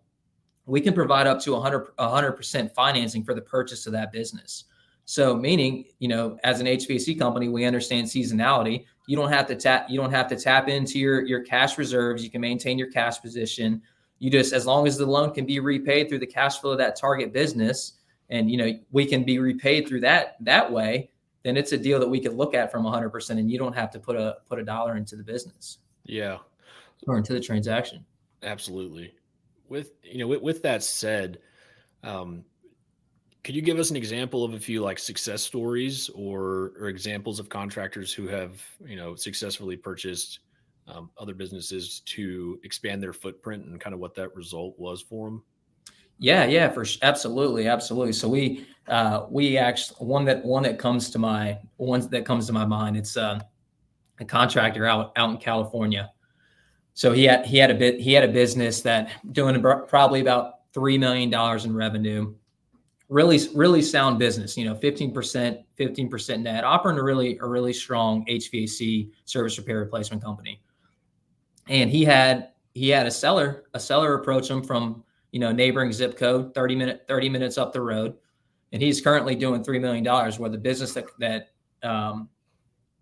we 0.65 0.82
can 0.82 0.94
provide 0.94 1.27
up 1.27 1.39
to 1.42 1.53
100 1.53 1.96
100% 1.98 2.74
financing 2.74 3.24
for 3.24 3.34
the 3.34 3.42
purchase 3.42 3.86
of 3.86 3.94
that 3.94 4.12
business. 4.12 4.65
So 5.06 5.36
meaning, 5.36 5.86
you 6.00 6.08
know, 6.08 6.38
as 6.44 6.60
an 6.60 6.65
HVAC 6.65 7.20
company, 7.20 7.50
we 7.50 7.65
understand 7.65 8.08
seasonality. 8.08 8.86
You 9.08 9.18
don't 9.18 9.32
have 9.32 9.48
to 9.48 9.56
tap 9.56 9.89
you 9.89 10.00
don't 10.00 10.12
have 10.12 10.30
to 10.30 10.36
tap 10.38 10.68
into 10.70 10.98
your 10.98 11.25
your 11.25 11.42
cash 11.42 11.77
reserves. 11.77 12.24
You 12.24 12.30
can 12.30 12.42
maintain 12.42 12.77
your 12.77 12.89
cash 12.89 13.22
position. 13.22 13.82
You 14.20 14.32
just 14.32 14.53
as 14.53 14.65
long 14.65 14.88
as 14.88 14.98
the 14.98 15.06
loan 15.06 15.34
can 15.34 15.46
be 15.46 15.60
repaid 15.60 16.08
through 16.08 16.20
the 16.20 16.27
cash 16.27 16.60
flow 16.60 16.72
of 16.72 16.77
that 16.77 16.96
target 16.96 17.34
business 17.34 17.94
and 18.34 18.50
you 18.50 18.58
know, 18.58 18.72
we 18.92 19.06
can 19.06 19.24
be 19.24 19.38
repaid 19.38 19.88
through 19.88 20.02
that 20.02 20.38
that 20.42 20.70
way, 20.70 21.12
then 21.44 21.56
it's 21.56 21.72
a 21.72 21.78
deal 21.78 22.00
that 22.00 22.10
we 22.10 22.20
could 22.20 22.34
look 22.34 22.56
at 22.56 22.72
from 22.72 22.84
100% 22.84 23.30
and 23.30 23.50
you 23.50 23.60
don't 23.60 23.75
have 23.75 23.92
to 23.92 24.00
put 24.00 24.16
a 24.16 24.38
put 24.50 24.60
a 24.60 24.63
dollar 24.63 24.98
into 24.98 25.16
the 25.16 25.24
business. 25.24 25.78
Yeah. 26.04 26.40
Or 27.08 27.18
into 27.18 27.34
the 27.34 27.40
transaction. 27.40 28.04
Absolutely. 28.42 29.13
With 29.70 29.92
you 30.04 30.18
know, 30.18 30.28
with, 30.28 30.42
with 30.42 30.63
that 30.63 30.84
said, 30.84 31.40
um, 32.04 32.44
could 33.44 33.56
you 33.56 33.62
give 33.62 33.78
us 33.78 33.92
an 33.92 33.98
example 33.98 34.44
of 34.44 34.56
a 34.56 34.60
few 34.60 34.82
like 34.82 34.98
success 34.98 35.44
stories 35.44 36.10
or 36.10 36.74
or 36.80 36.88
examples 36.88 37.39
of 37.39 37.50
contractors 37.50 38.12
who 38.12 38.28
have 38.28 38.63
you 38.84 38.96
know 38.96 39.15
successfully 39.15 39.78
purchased 39.78 40.39
um, 40.88 41.12
other 41.19 41.36
businesses 41.36 42.02
to 42.08 42.60
expand 42.63 43.02
their 43.04 43.13
footprint 43.13 43.65
and 43.65 43.80
kind 43.80 43.93
of 43.93 44.00
what 44.00 44.15
that 44.15 44.36
result 44.36 44.74
was 44.80 45.04
for 45.04 45.28
them? 45.28 45.43
Yeah, 46.19 46.45
yeah, 46.45 46.69
for 46.69 46.86
absolutely, 47.02 47.67
absolutely. 47.67 48.13
So 48.13 48.30
we 48.30 48.65
uh, 48.88 49.26
we 49.30 49.58
actually 49.58 50.06
one 50.06 50.26
that 50.26 50.43
one 50.43 50.63
that 50.63 50.78
comes 50.80 51.10
to 51.12 51.19
my 51.19 51.60
one 51.78 52.08
that 52.10 52.26
comes 52.26 52.47
to 52.47 52.54
my 52.54 52.65
mind. 52.65 52.97
It's 52.97 53.17
uh, 53.17 53.39
a 54.19 54.26
contractor 54.26 54.86
out 54.86 55.12
out 55.15 55.30
in 55.32 55.38
California. 55.38 56.12
So 56.93 57.12
he 57.12 57.26
had 57.26 57.45
he 57.45 57.58
had 57.58 57.71
a 57.71 57.76
bit 57.76 57.99
he 57.99 58.13
had 58.13 58.23
a 58.23 58.32
business 58.32 58.82
that 58.82 59.10
doing 59.32 59.62
probably 59.62 60.21
about 60.21 60.71
three 60.73 60.97
million 60.97 61.30
dollars 61.30 61.65
in 61.65 61.76
revenue 61.76 62.34
really 63.10 63.39
really 63.54 63.82
sound 63.82 64.17
business 64.17 64.58
you 64.58 64.65
know 64.65 64.73
15% 64.76 65.63
15% 65.78 66.41
net 66.41 66.63
operating 66.63 66.99
a 66.99 67.04
really 67.04 67.38
a 67.39 67.45
really 67.45 67.73
strong 67.73 68.26
hvac 68.26 69.12
service 69.26 69.58
repair 69.58 69.80
replacement 69.80 70.23
company 70.23 70.62
and 71.67 71.91
he 71.91 72.04
had 72.04 72.49
he 72.73 72.89
had 72.89 73.06
a 73.06 73.12
seller 73.12 73.65
a 73.73 73.80
seller 73.80 74.15
approach 74.15 74.49
him 74.49 74.63
from 74.63 75.04
you 75.34 75.39
know 75.39 75.52
neighboring 75.52 75.91
zip 75.91 76.17
code 76.17 76.54
30 76.54 76.76
minute 76.76 77.06
30 77.10 77.28
minutes 77.28 77.58
up 77.58 77.74
the 77.74 77.82
road 77.82 78.13
and 78.72 78.82
he's 78.82 79.02
currently 79.02 79.36
doing 79.36 79.62
$3 79.62 79.82
million 79.82 80.06
where 80.38 80.50
the 80.50 80.58
business 80.58 80.93
that 80.93 81.06
that 81.19 81.50
um, 81.84 82.30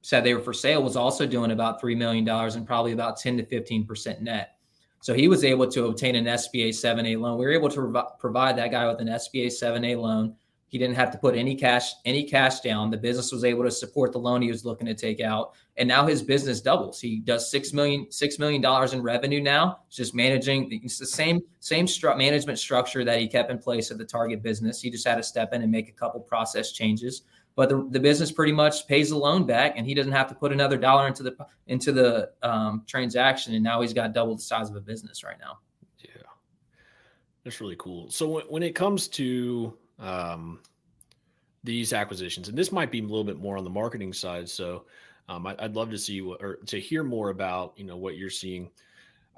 said 0.01 0.23
they 0.23 0.33
were 0.33 0.41
for 0.41 0.53
sale 0.53 0.81
was 0.81 0.95
also 0.95 1.27
doing 1.27 1.51
about 1.51 1.79
$3 1.79 1.95
million 1.95 2.27
and 2.27 2.65
probably 2.65 2.93
about 2.93 3.17
10 3.17 3.37
to 3.37 3.43
15% 3.43 4.21
net 4.21 4.55
so 5.01 5.15
he 5.15 5.27
was 5.27 5.43
able 5.43 5.67
to 5.67 5.85
obtain 5.85 6.15
an 6.15 6.25
SBA 6.25 6.69
7A 6.69 7.19
loan. 7.19 7.39
We 7.39 7.45
were 7.45 7.51
able 7.51 7.69
to 7.69 7.81
rev- 7.81 8.19
provide 8.19 8.55
that 8.57 8.69
guy 8.69 8.87
with 8.87 9.01
an 9.01 9.07
SBA 9.07 9.47
7A 9.47 9.99
loan. 9.99 10.35
He 10.71 10.77
didn't 10.77 10.95
have 10.95 11.11
to 11.11 11.17
put 11.17 11.35
any 11.35 11.53
cash 11.53 11.91
any 12.05 12.23
cash 12.23 12.61
down. 12.61 12.89
The 12.89 12.97
business 12.97 13.33
was 13.33 13.43
able 13.43 13.63
to 13.65 13.71
support 13.71 14.13
the 14.13 14.19
loan 14.19 14.41
he 14.41 14.49
was 14.49 14.63
looking 14.63 14.87
to 14.87 14.95
take 14.95 15.19
out, 15.19 15.51
and 15.75 15.85
now 15.85 16.07
his 16.07 16.23
business 16.23 16.61
doubles. 16.61 17.01
He 17.01 17.19
does 17.19 17.51
six 17.51 17.73
million 17.73 18.09
six 18.09 18.39
million 18.39 18.61
dollars 18.61 18.93
in 18.93 19.01
revenue 19.01 19.41
now. 19.41 19.81
Just 19.89 20.15
managing. 20.15 20.69
It's 20.71 20.97
the 20.97 21.05
same 21.05 21.41
same 21.59 21.87
stru- 21.87 22.17
management 22.17 22.57
structure 22.57 23.03
that 23.03 23.19
he 23.19 23.27
kept 23.27 23.51
in 23.51 23.57
place 23.57 23.91
at 23.91 23.97
the 23.97 24.05
target 24.05 24.41
business. 24.41 24.81
He 24.81 24.89
just 24.89 25.05
had 25.05 25.15
to 25.15 25.23
step 25.23 25.51
in 25.51 25.61
and 25.61 25.69
make 25.69 25.89
a 25.89 25.93
couple 25.93 26.21
process 26.21 26.71
changes 26.71 27.23
but 27.55 27.69
the, 27.69 27.85
the 27.91 27.99
business 27.99 28.31
pretty 28.31 28.53
much 28.53 28.87
pays 28.87 29.09
the 29.09 29.17
loan 29.17 29.45
back 29.45 29.73
and 29.75 29.85
he 29.85 29.93
doesn't 29.93 30.13
have 30.13 30.27
to 30.27 30.35
put 30.35 30.51
another 30.51 30.77
dollar 30.77 31.07
into 31.07 31.21
the 31.21 31.35
into 31.67 31.91
the 31.91 32.31
um, 32.43 32.83
transaction 32.87 33.53
and 33.53 33.63
now 33.63 33.81
he's 33.81 33.93
got 33.93 34.13
double 34.13 34.35
the 34.35 34.41
size 34.41 34.69
of 34.69 34.75
a 34.75 34.81
business 34.81 35.23
right 35.23 35.37
now 35.39 35.59
yeah 35.99 36.23
that's 37.43 37.59
really 37.59 37.75
cool 37.77 38.09
so 38.09 38.41
when 38.49 38.63
it 38.63 38.73
comes 38.73 39.07
to 39.07 39.77
um, 40.01 40.59
these 41.63 41.93
acquisitions 41.93 42.49
and 42.49 42.57
this 42.57 42.71
might 42.71 42.91
be 42.91 42.99
a 42.99 43.03
little 43.03 43.23
bit 43.23 43.39
more 43.39 43.57
on 43.57 43.63
the 43.63 43.69
marketing 43.69 44.11
side 44.11 44.49
so 44.49 44.83
um, 45.29 45.47
I, 45.47 45.55
would 45.61 45.75
love 45.75 45.89
to 45.91 45.97
see 45.97 46.21
what 46.21 46.41
or 46.41 46.57
to 46.65 46.79
hear 46.79 47.03
more 47.03 47.29
about 47.29 47.73
you 47.77 47.85
know 47.85 47.95
what 47.95 48.17
you're 48.17 48.29
seeing 48.29 48.69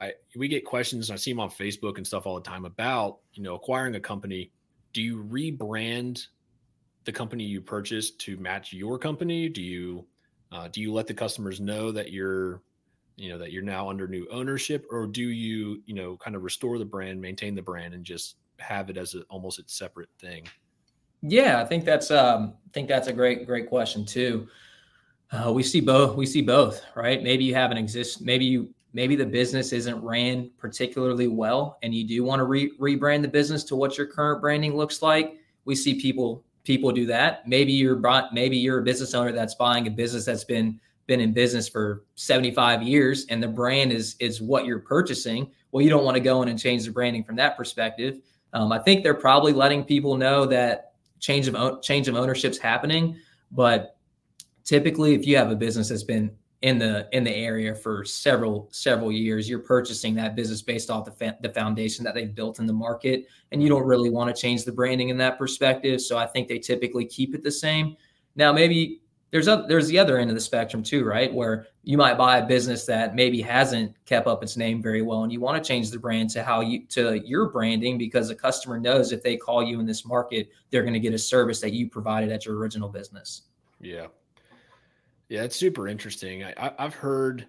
I, 0.04 0.14
we 0.36 0.48
get 0.48 0.66
questions 0.66 1.12
I 1.12 1.16
see 1.16 1.32
them 1.32 1.40
on 1.40 1.50
Facebook 1.50 1.98
and 1.98 2.06
stuff 2.06 2.26
all 2.26 2.36
the 2.36 2.42
time 2.42 2.66
about 2.66 3.20
you 3.34 3.44
know 3.44 3.56
acquiring 3.56 3.96
a 3.96 4.00
company. 4.00 4.52
Do 4.92 5.02
you 5.02 5.24
rebrand 5.24 6.28
the 7.06 7.12
company 7.12 7.44
you 7.44 7.62
purchased 7.62 8.20
to 8.20 8.38
match 8.38 8.74
your 8.74 8.98
company? 9.00 9.50
Do 9.50 9.62
you 9.62 10.06
uh, 10.52 10.68
do 10.68 10.82
you 10.82 10.94
let 10.94 11.08
the 11.08 11.14
customers 11.14 11.60
know 11.60 11.92
that 11.92 12.12
you're 12.12 12.62
you 13.16 13.30
know 13.30 13.38
that 13.38 13.52
you're 13.52 13.64
now 13.64 13.90
under 13.90 14.08
new 14.08 14.28
ownership, 14.32 14.86
or 14.90 15.08
do 15.08 15.30
you 15.30 15.82
you 15.86 15.94
know 15.94 16.18
kind 16.18 16.36
of 16.36 16.44
restore 16.44 16.78
the 16.78 16.86
brand, 16.86 17.22
maintain 17.22 17.56
the 17.56 17.62
brand, 17.62 17.94
and 17.94 18.04
just 18.04 18.36
have 18.64 18.90
it 18.90 18.98
as 18.98 19.16
a, 19.16 19.22
almost 19.30 19.60
its 19.60 19.78
separate 19.78 20.10
thing? 20.20 20.48
Yeah, 21.22 21.62
I 21.62 21.66
think 21.66 21.86
that's 21.86 22.12
um, 22.12 22.54
I 22.66 22.70
think 22.74 22.88
that's 22.88 23.08
a 23.08 23.14
great 23.14 23.46
great 23.46 23.70
question 23.70 24.06
too. 24.06 24.48
Uh, 25.32 25.52
we 25.52 25.64
see 25.64 25.82
both. 25.82 26.16
We 26.16 26.26
see 26.26 26.42
both, 26.42 26.82
right? 26.96 27.24
Maybe 27.24 27.44
you 27.44 27.56
have 27.56 27.72
an 27.72 27.78
exist. 27.78 28.22
Maybe 28.22 28.46
you 28.46 28.74
maybe 28.94 29.16
the 29.16 29.26
business 29.26 29.72
isn't 29.72 30.04
ran 30.04 30.52
particularly 30.58 31.28
well, 31.28 31.78
and 31.82 31.94
you 31.94 32.06
do 32.06 32.24
want 32.24 32.40
to 32.40 32.44
re- 32.44 32.78
rebrand 32.78 33.22
the 33.22 33.28
business 33.28 33.64
to 33.66 33.76
what 33.76 33.98
your 33.98 34.08
current 34.08 34.42
branding 34.42 34.76
looks 34.76 35.02
like. 35.02 35.38
We 35.66 35.76
see 35.76 36.00
people 36.00 36.44
people 36.64 36.92
do 36.92 37.06
that. 37.08 37.48
Maybe 37.48 37.74
you're 37.74 38.00
maybe 38.32 38.58
you're 38.58 38.80
a 38.80 38.84
business 38.84 39.14
owner 39.14 39.32
that's 39.32 39.56
buying 39.56 39.88
a 39.88 39.92
business 39.92 40.26
that's 40.26 40.44
been 40.44 40.80
been 41.08 41.20
in 41.20 41.34
business 41.34 41.68
for 41.68 42.06
75 42.16 42.82
years 42.82 43.26
and 43.30 43.44
the 43.44 43.48
brand 43.48 43.92
is 43.92 44.16
is 44.20 44.42
what 44.42 44.66
you're 44.66 44.80
purchasing. 44.80 45.52
Well, 45.72 45.84
you 45.84 45.90
don't 45.90 46.06
want 46.06 46.16
to 46.16 46.22
go 46.22 46.42
in 46.42 46.50
and 46.50 46.60
change 46.60 46.86
the 46.86 46.92
branding 46.92 47.24
from 47.24 47.36
that 47.38 47.58
perspective. 47.58 48.20
Um, 48.54 48.72
I 48.72 48.80
think 48.80 49.04
they're 49.04 49.14
probably 49.14 49.54
letting 49.54 49.84
people 49.84 50.16
know 50.16 50.46
that 50.46 50.94
change 51.20 51.48
of 51.48 51.82
change 51.82 52.08
of 52.08 52.16
ownership's 52.16 52.58
happening, 52.58 53.18
but 53.52 53.98
typically 54.64 55.14
if 55.14 55.26
you 55.26 55.38
have 55.38 55.52
a 55.52 55.56
business 55.56 55.90
that's 55.90 56.04
been 56.04 56.32
in 56.62 56.80
the 56.80 57.08
in 57.12 57.24
the 57.26 57.36
area 57.36 57.76
for 57.76 58.06
several 58.06 58.70
several 58.72 59.12
years 59.12 59.50
you're 59.50 59.60
purchasing 59.60 60.16
that 60.16 60.34
business 60.34 60.62
based 60.62 60.90
off 60.90 61.04
the, 61.04 61.12
fa- 61.12 61.38
the 61.42 61.50
foundation 61.50 62.06
that 62.06 62.16
they've 62.16 62.34
built 62.34 62.60
in 62.60 62.66
the 62.66 62.74
market 62.74 63.26
and 63.52 63.62
you 63.62 63.68
don't 63.68 63.86
really 63.86 64.10
want 64.10 64.34
to 64.34 64.42
change 64.42 64.64
the 64.64 64.72
branding 64.72 65.10
in 65.10 65.18
that 65.18 65.38
perspective 65.38 66.00
so 66.00 66.18
i 66.18 66.26
think 66.26 66.48
they 66.48 66.58
typically 66.58 67.06
keep 67.06 67.36
it 67.36 67.44
the 67.44 67.52
same. 67.52 67.96
Now 68.36 68.54
maybe 68.54 69.02
there's 69.34 69.48
a 69.48 69.66
there's 69.68 69.88
the 69.88 69.98
other 69.98 70.20
end 70.20 70.30
of 70.30 70.36
the 70.36 70.42
spectrum 70.42 70.84
too, 70.84 71.04
right? 71.04 71.34
Where 71.34 71.66
you 71.82 71.98
might 71.98 72.20
buy 72.20 72.38
a 72.38 72.46
business 72.46 72.86
that 72.86 73.16
maybe 73.16 73.42
hasn't 73.42 73.96
kept 74.06 74.28
up 74.28 74.44
its 74.44 74.56
name 74.56 74.80
very 74.80 75.02
well, 75.02 75.24
and 75.24 75.32
you 75.32 75.42
want 75.42 75.62
to 75.62 75.68
change 75.68 75.90
the 75.90 75.98
brand 75.98 76.30
to 76.32 76.44
how 76.44 76.62
you 76.62 76.86
to 76.90 77.20
your 77.28 77.50
branding 77.50 77.98
because 77.98 78.28
the 78.28 78.36
customer 78.36 78.80
knows 78.80 79.12
if 79.12 79.24
they 79.24 79.36
call 79.36 79.64
you 79.64 79.80
in 79.80 79.88
this 79.88 80.06
market, 80.06 80.50
they're 80.70 80.84
going 80.84 80.94
to 80.94 81.00
get 81.00 81.16
a 81.16 81.18
service 81.18 81.60
that 81.62 81.74
you 81.74 81.90
provided 81.90 82.32
at 82.32 82.46
your 82.46 82.58
original 82.58 82.90
business. 82.90 83.42
Yeah, 83.82 84.06
yeah, 85.30 85.42
it's 85.42 85.56
super 85.56 85.88
interesting. 85.88 86.44
I, 86.44 86.72
I 86.78 86.84
have 86.84 86.94
heard, 86.94 87.48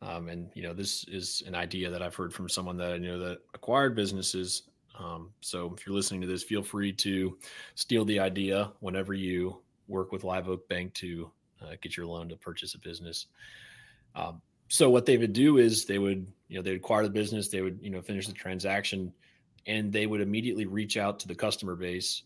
um, 0.00 0.30
and 0.30 0.48
you 0.54 0.62
know, 0.62 0.72
this 0.72 1.04
is 1.08 1.42
an 1.46 1.54
idea 1.54 1.90
that 1.90 2.00
I've 2.00 2.14
heard 2.14 2.32
from 2.32 2.48
someone 2.48 2.78
that 2.78 2.92
I 2.92 2.96
know 2.96 3.18
that 3.18 3.40
acquired 3.52 3.94
businesses. 3.94 4.62
Um, 4.98 5.28
so 5.42 5.74
if 5.76 5.86
you're 5.86 5.94
listening 5.94 6.22
to 6.22 6.26
this, 6.26 6.42
feel 6.42 6.62
free 6.62 6.90
to 6.94 7.36
steal 7.74 8.06
the 8.06 8.18
idea 8.18 8.72
whenever 8.80 9.12
you 9.12 9.60
work 9.88 10.12
with 10.12 10.24
Live 10.24 10.48
Oak 10.48 10.68
Bank 10.68 10.94
to 10.94 11.30
uh, 11.62 11.74
get 11.80 11.96
your 11.96 12.06
loan 12.06 12.28
to 12.28 12.36
purchase 12.36 12.74
a 12.74 12.78
business. 12.78 13.26
Um, 14.14 14.40
so 14.68 14.90
what 14.90 15.06
they 15.06 15.16
would 15.16 15.32
do 15.32 15.58
is 15.58 15.84
they 15.84 15.98
would, 15.98 16.30
you 16.48 16.56
know, 16.56 16.62
they'd 16.62 16.76
acquire 16.76 17.02
the 17.02 17.10
business, 17.10 17.48
they 17.48 17.62
would, 17.62 17.78
you 17.82 17.90
know, 17.90 18.02
finish 18.02 18.26
the 18.26 18.32
transaction, 18.32 19.12
and 19.66 19.92
they 19.92 20.06
would 20.06 20.20
immediately 20.20 20.66
reach 20.66 20.96
out 20.96 21.18
to 21.20 21.28
the 21.28 21.34
customer 21.34 21.74
base 21.74 22.22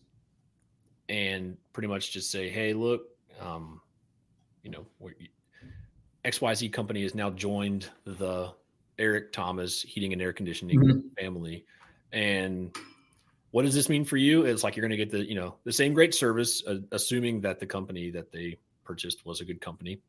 and 1.09 1.57
pretty 1.73 1.87
much 1.87 2.11
just 2.11 2.31
say, 2.31 2.49
"Hey, 2.49 2.73
look, 2.73 3.07
um, 3.39 3.81
you 4.63 4.71
know, 4.71 4.85
XYZ 6.25 6.71
company 6.71 7.03
has 7.03 7.15
now 7.15 7.29
joined 7.29 7.89
the 8.05 8.53
Eric 8.97 9.31
Thomas 9.33 9.81
Heating 9.81 10.13
and 10.13 10.21
Air 10.21 10.33
Conditioning 10.33 10.79
mm-hmm. 10.79 10.99
family, 11.19 11.65
and 12.11 12.75
what 13.53 13.65
does 13.65 13.75
this 13.75 13.87
mean 13.87 14.03
for 14.03 14.17
you? 14.17 14.45
It's 14.45 14.63
like 14.63 14.75
you're 14.75 14.81
going 14.81 14.97
to 14.97 15.05
get 15.05 15.11
the 15.11 15.23
you 15.23 15.35
know 15.35 15.57
the 15.63 15.71
same 15.71 15.93
great 15.93 16.15
service, 16.15 16.63
uh, 16.65 16.77
assuming 16.91 17.41
that 17.41 17.59
the 17.59 17.67
company 17.67 18.09
that 18.09 18.31
they 18.31 18.57
purchased 18.83 19.27
was 19.27 19.41
a 19.41 19.45
good 19.45 19.61
company, 19.61 20.01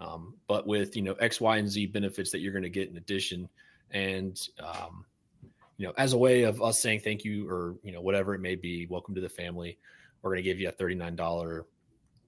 um, 0.00 0.34
but 0.48 0.66
with 0.66 0.96
you 0.96 1.02
know 1.02 1.12
X, 1.12 1.42
Y, 1.42 1.58
and 1.58 1.68
Z 1.68 1.86
benefits 1.86 2.30
that 2.30 2.38
you're 2.38 2.54
going 2.54 2.62
to 2.62 2.70
get 2.70 2.88
in 2.88 2.96
addition, 2.96 3.50
and 3.90 4.40
um, 4.60 5.04
you 5.76 5.86
know 5.86 5.92
as 5.98 6.14
a 6.14 6.18
way 6.18 6.44
of 6.44 6.62
us 6.62 6.80
saying 6.80 7.00
thank 7.00 7.22
you 7.22 7.46
or 7.50 7.74
you 7.84 7.92
know 7.92 8.00
whatever 8.00 8.34
it 8.34 8.40
may 8.40 8.54
be, 8.54 8.86
welcome 8.86 9.14
to 9.14 9.20
the 9.20 9.28
family. 9.28 9.76
We're 10.22 10.30
going 10.30 10.42
to 10.42 10.50
give 10.50 10.58
you 10.58 10.68
a 10.68 10.72
thirty 10.72 10.94
nine 10.94 11.16
dollar 11.16 11.66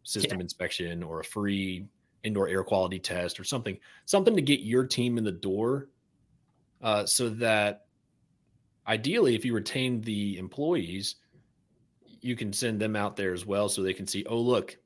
system 0.02 0.36
yeah. 0.36 0.42
inspection 0.42 1.02
or 1.02 1.20
a 1.20 1.24
free 1.24 1.86
indoor 2.24 2.46
air 2.46 2.62
quality 2.62 2.98
test 2.98 3.40
or 3.40 3.44
something, 3.44 3.78
something 4.04 4.36
to 4.36 4.42
get 4.42 4.60
your 4.60 4.84
team 4.84 5.16
in 5.16 5.24
the 5.24 5.32
door, 5.32 5.88
uh, 6.82 7.06
so 7.06 7.30
that 7.30 7.86
ideally, 8.86 9.34
if 9.34 9.44
you 9.44 9.54
retain 9.54 10.00
the 10.02 10.38
employees, 10.38 11.16
you 12.20 12.36
can 12.36 12.52
send 12.52 12.80
them 12.80 12.96
out 12.96 13.16
there 13.16 13.32
as 13.32 13.44
well 13.46 13.68
so 13.68 13.82
they 13.82 13.94
can 13.94 14.06
see, 14.06 14.24
oh, 14.28 14.38
look, 14.38 14.76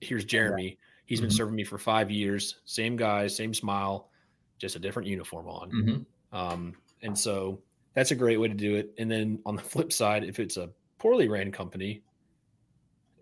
here's 0.00 0.24
Jeremy. 0.24 0.78
He's 1.06 1.18
mm-hmm. 1.18 1.28
been 1.28 1.36
serving 1.36 1.54
me 1.54 1.64
for 1.64 1.78
five 1.78 2.10
years, 2.10 2.56
same 2.64 2.96
guy, 2.96 3.26
same 3.26 3.54
smile, 3.54 4.10
just 4.58 4.76
a 4.76 4.78
different 4.78 5.08
uniform 5.08 5.48
on. 5.48 5.70
Mm-hmm. 5.70 6.36
Um, 6.36 6.74
and 7.02 7.16
so 7.16 7.60
that's 7.94 8.10
a 8.10 8.16
great 8.16 8.38
way 8.38 8.48
to 8.48 8.54
do 8.54 8.76
it. 8.76 8.92
And 8.98 9.10
then 9.10 9.40
on 9.46 9.56
the 9.56 9.62
flip 9.72 9.92
side, 9.92 10.24
if 10.24 10.38
it's 10.38 10.56
a 10.56 10.70
poorly 10.98 11.28
ran 11.28 11.50
company, 11.52 12.02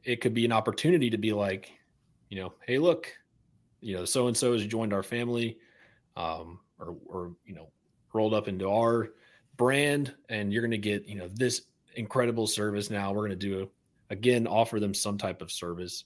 it 0.04 0.20
could 0.20 0.34
be 0.34 0.44
an 0.44 0.52
opportunity 0.52 1.10
to 1.10 1.18
be 1.18 1.32
like, 1.32 1.72
you 2.28 2.40
know, 2.40 2.54
hey, 2.66 2.78
look, 2.78 3.12
you 3.80 3.96
know, 3.96 4.04
so 4.04 4.26
and 4.26 4.36
so 4.36 4.52
has 4.52 4.66
joined 4.66 4.92
our 4.92 5.02
family, 5.02 5.58
um, 6.16 6.60
or 6.78 6.96
or 7.06 7.32
you 7.46 7.54
know, 7.54 7.70
rolled 8.12 8.34
up 8.34 8.48
into 8.48 8.68
our 8.68 9.10
brand 9.58 10.14
and 10.30 10.50
you're 10.52 10.62
going 10.62 10.70
to 10.70 10.78
get, 10.78 11.06
you 11.06 11.16
know, 11.16 11.28
this 11.28 11.62
incredible 11.96 12.46
service 12.46 12.88
now. 12.88 13.12
We're 13.12 13.26
going 13.26 13.38
to 13.38 13.46
do 13.46 13.70
again 14.08 14.46
offer 14.46 14.80
them 14.80 14.94
some 14.94 15.18
type 15.18 15.42
of 15.42 15.52
service 15.52 16.04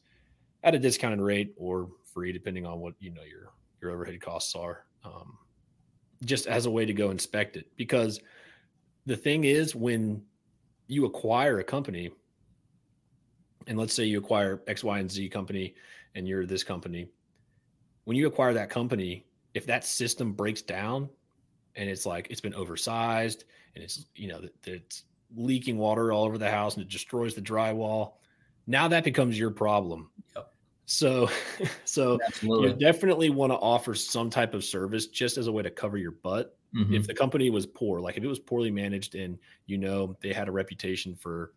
at 0.65 0.75
a 0.75 0.79
discounted 0.79 1.21
rate 1.21 1.55
or 1.57 1.89
free 2.13 2.33
depending 2.33 2.67
on 2.67 2.81
what, 2.81 2.95
you 2.99 3.11
know, 3.11 3.23
your 3.23 3.53
your 3.81 3.93
overhead 3.93 4.21
costs 4.21 4.57
are. 4.57 4.85
Um, 5.05 5.39
just 6.25 6.47
as 6.47 6.67
a 6.67 6.71
way 6.71 6.85
to 6.85 6.93
go 6.93 7.11
inspect 7.11 7.57
it 7.57 7.67
because 7.77 8.21
the 9.07 9.17
thing 9.17 9.45
is 9.45 9.75
when 9.75 10.23
you 10.87 11.05
acquire 11.05 11.59
a 11.59 11.65
company 11.65 12.11
and 13.67 13.79
let's 13.79 13.95
say 13.95 14.05
you 14.05 14.19
acquire 14.19 14.63
X, 14.67 14.85
Y, 14.85 14.99
and 14.99 15.11
Z 15.11 15.29
company 15.29 15.75
and 16.15 16.27
you're 16.27 16.47
this 16.47 16.63
company, 16.63 17.09
when 18.05 18.17
you 18.17 18.27
acquire 18.27 18.53
that 18.55 18.71
company, 18.71 19.25
if 19.55 19.67
that 19.67 19.85
system 19.85 20.33
breaks 20.33 20.63
down, 20.63 21.09
and 21.77 21.89
it's 21.89 22.07
like 22.07 22.29
it's 22.31 22.41
been 22.41 22.55
oversized 22.55 23.45
and 23.75 23.85
it's 23.85 24.07
you 24.15 24.29
know 24.29 24.41
it's 24.67 25.05
leaking 25.35 25.79
water 25.79 26.13
all 26.13 26.25
over 26.25 26.39
the 26.39 26.51
house 26.51 26.75
and 26.75 26.85
it 26.85 26.91
destroys 26.91 27.35
the 27.35 27.41
drywall 27.41 28.15
now 28.67 28.87
that 28.89 29.05
becomes 29.05 29.39
your 29.39 29.51
problem 29.51 30.11
yep. 30.37 30.53
so 30.85 31.29
so 31.85 32.19
Absolutely. 32.27 32.69
you 32.69 32.75
definitely 32.75 33.31
want 33.31 33.51
to 33.51 33.57
offer 33.57 33.95
some 33.95 34.29
type 34.29 34.55
of 34.55 34.65
service 34.65 35.07
just 35.07 35.39
as 35.39 35.47
a 35.47 35.53
way 35.53 35.63
to 35.63 35.71
cover 35.71 35.97
your 35.97 36.13
butt 36.13 36.57
mm-hmm. 36.75 36.95
if 36.95 37.07
the 37.07 37.15
company 37.15 37.49
was 37.51 37.67
poor 37.67 38.01
like 38.01 38.17
if 38.17 38.25
it 38.25 38.29
was 38.29 38.39
poorly 38.39 38.71
managed 38.71 39.15
and 39.15 39.39
you 39.67 39.79
know 39.79 40.17
they 40.21 40.33
had 40.33 40.49
a 40.49 40.53
reputation 40.53 41.17
for 41.17 41.53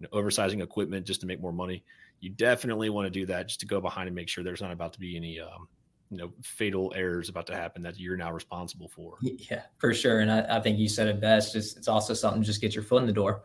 you 0.00 0.08
know, 0.10 0.18
oversizing 0.18 0.62
equipment 0.62 1.06
just 1.06 1.20
to 1.20 1.26
make 1.26 1.40
more 1.40 1.52
money 1.52 1.84
you 2.20 2.30
definitely 2.30 2.90
want 2.90 3.06
to 3.06 3.10
do 3.10 3.24
that 3.26 3.48
just 3.48 3.60
to 3.60 3.66
go 3.66 3.80
behind 3.80 4.06
and 4.06 4.16
make 4.16 4.28
sure 4.28 4.42
there's 4.42 4.60
not 4.60 4.72
about 4.72 4.92
to 4.92 5.00
be 5.00 5.16
any 5.16 5.40
um, 5.40 5.68
you 6.10 6.16
know 6.16 6.32
fatal 6.42 6.92
errors 6.96 7.28
about 7.28 7.46
to 7.46 7.54
happen 7.54 7.82
that 7.82 7.98
you're 7.98 8.16
now 8.16 8.32
responsible 8.32 8.88
for. 8.88 9.16
Yeah 9.22 9.62
for 9.78 9.94
sure 9.94 10.20
and 10.20 10.30
i, 10.30 10.56
I 10.56 10.60
think 10.60 10.78
you 10.78 10.88
said 10.88 11.08
it 11.08 11.20
best 11.20 11.52
just 11.52 11.76
it's 11.76 11.88
also 11.88 12.14
something 12.14 12.42
just 12.42 12.60
get 12.60 12.74
your 12.74 12.84
foot 12.84 13.00
in 13.00 13.06
the 13.06 13.12
door. 13.12 13.42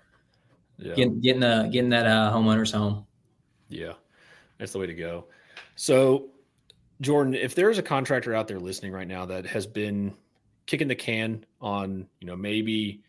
Yeah. 0.78 0.93
getting 0.95 1.21
getting, 1.21 1.43
uh, 1.43 1.63
getting 1.71 1.89
that 1.91 2.06
uh, 2.06 2.34
homeowner's 2.34 2.71
home. 2.71 3.06
Yeah 3.69 3.93
that's 4.58 4.71
the 4.71 4.80
way 4.80 4.88
to 4.88 4.93
go. 4.93 5.25
So 5.75 6.30
jordan 7.01 7.34
if 7.34 7.56
there's 7.56 7.78
a 7.78 7.84
contractor 7.84 8.34
out 8.34 8.47
there 8.47 8.60
listening 8.60 8.91
right 8.91 9.08
now 9.08 9.25
that 9.25 9.45
has 9.45 9.67
been 9.67 10.15
kicking 10.65 10.88
the 10.88 10.95
can 10.95 11.45
on 11.62 12.08
you 12.19 12.28
know 12.28 12.36
maybe 12.36 13.04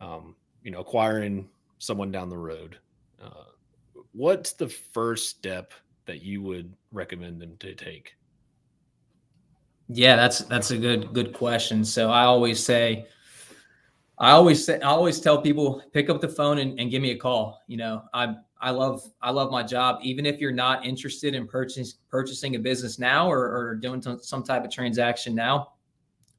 um, 0.00 0.34
you 0.62 0.70
know 0.70 0.80
acquiring 0.80 1.48
someone 1.78 2.10
down 2.10 2.28
the 2.28 2.38
road 2.38 2.78
uh, 3.22 3.44
what's 4.12 4.52
the 4.52 4.68
first 4.68 5.28
step 5.28 5.72
that 6.06 6.22
you 6.22 6.42
would 6.42 6.72
recommend 6.90 7.40
them 7.40 7.56
to 7.58 7.74
take 7.74 8.14
yeah, 9.88 10.16
that's 10.16 10.40
that's 10.40 10.70
a 10.70 10.78
good 10.78 11.12
good 11.12 11.32
question. 11.32 11.84
So 11.84 12.10
I 12.10 12.24
always 12.24 12.62
say, 12.62 13.06
I 14.18 14.30
always 14.30 14.64
say, 14.64 14.80
I 14.80 14.88
always 14.88 15.20
tell 15.20 15.40
people 15.40 15.82
pick 15.92 16.08
up 16.08 16.20
the 16.20 16.28
phone 16.28 16.58
and, 16.58 16.78
and 16.78 16.90
give 16.90 17.02
me 17.02 17.10
a 17.10 17.16
call. 17.16 17.62
You 17.66 17.76
know, 17.78 18.02
I 18.14 18.36
I 18.60 18.70
love 18.70 19.02
I 19.20 19.32
love 19.32 19.50
my 19.50 19.64
job. 19.64 19.98
Even 20.02 20.24
if 20.24 20.38
you're 20.40 20.52
not 20.52 20.86
interested 20.86 21.34
in 21.34 21.48
purchasing 21.48 21.98
purchasing 22.08 22.54
a 22.54 22.58
business 22.58 22.98
now 22.98 23.30
or, 23.30 23.40
or 23.40 23.74
doing 23.74 24.00
some 24.22 24.42
type 24.44 24.64
of 24.64 24.70
transaction 24.70 25.34
now, 25.34 25.72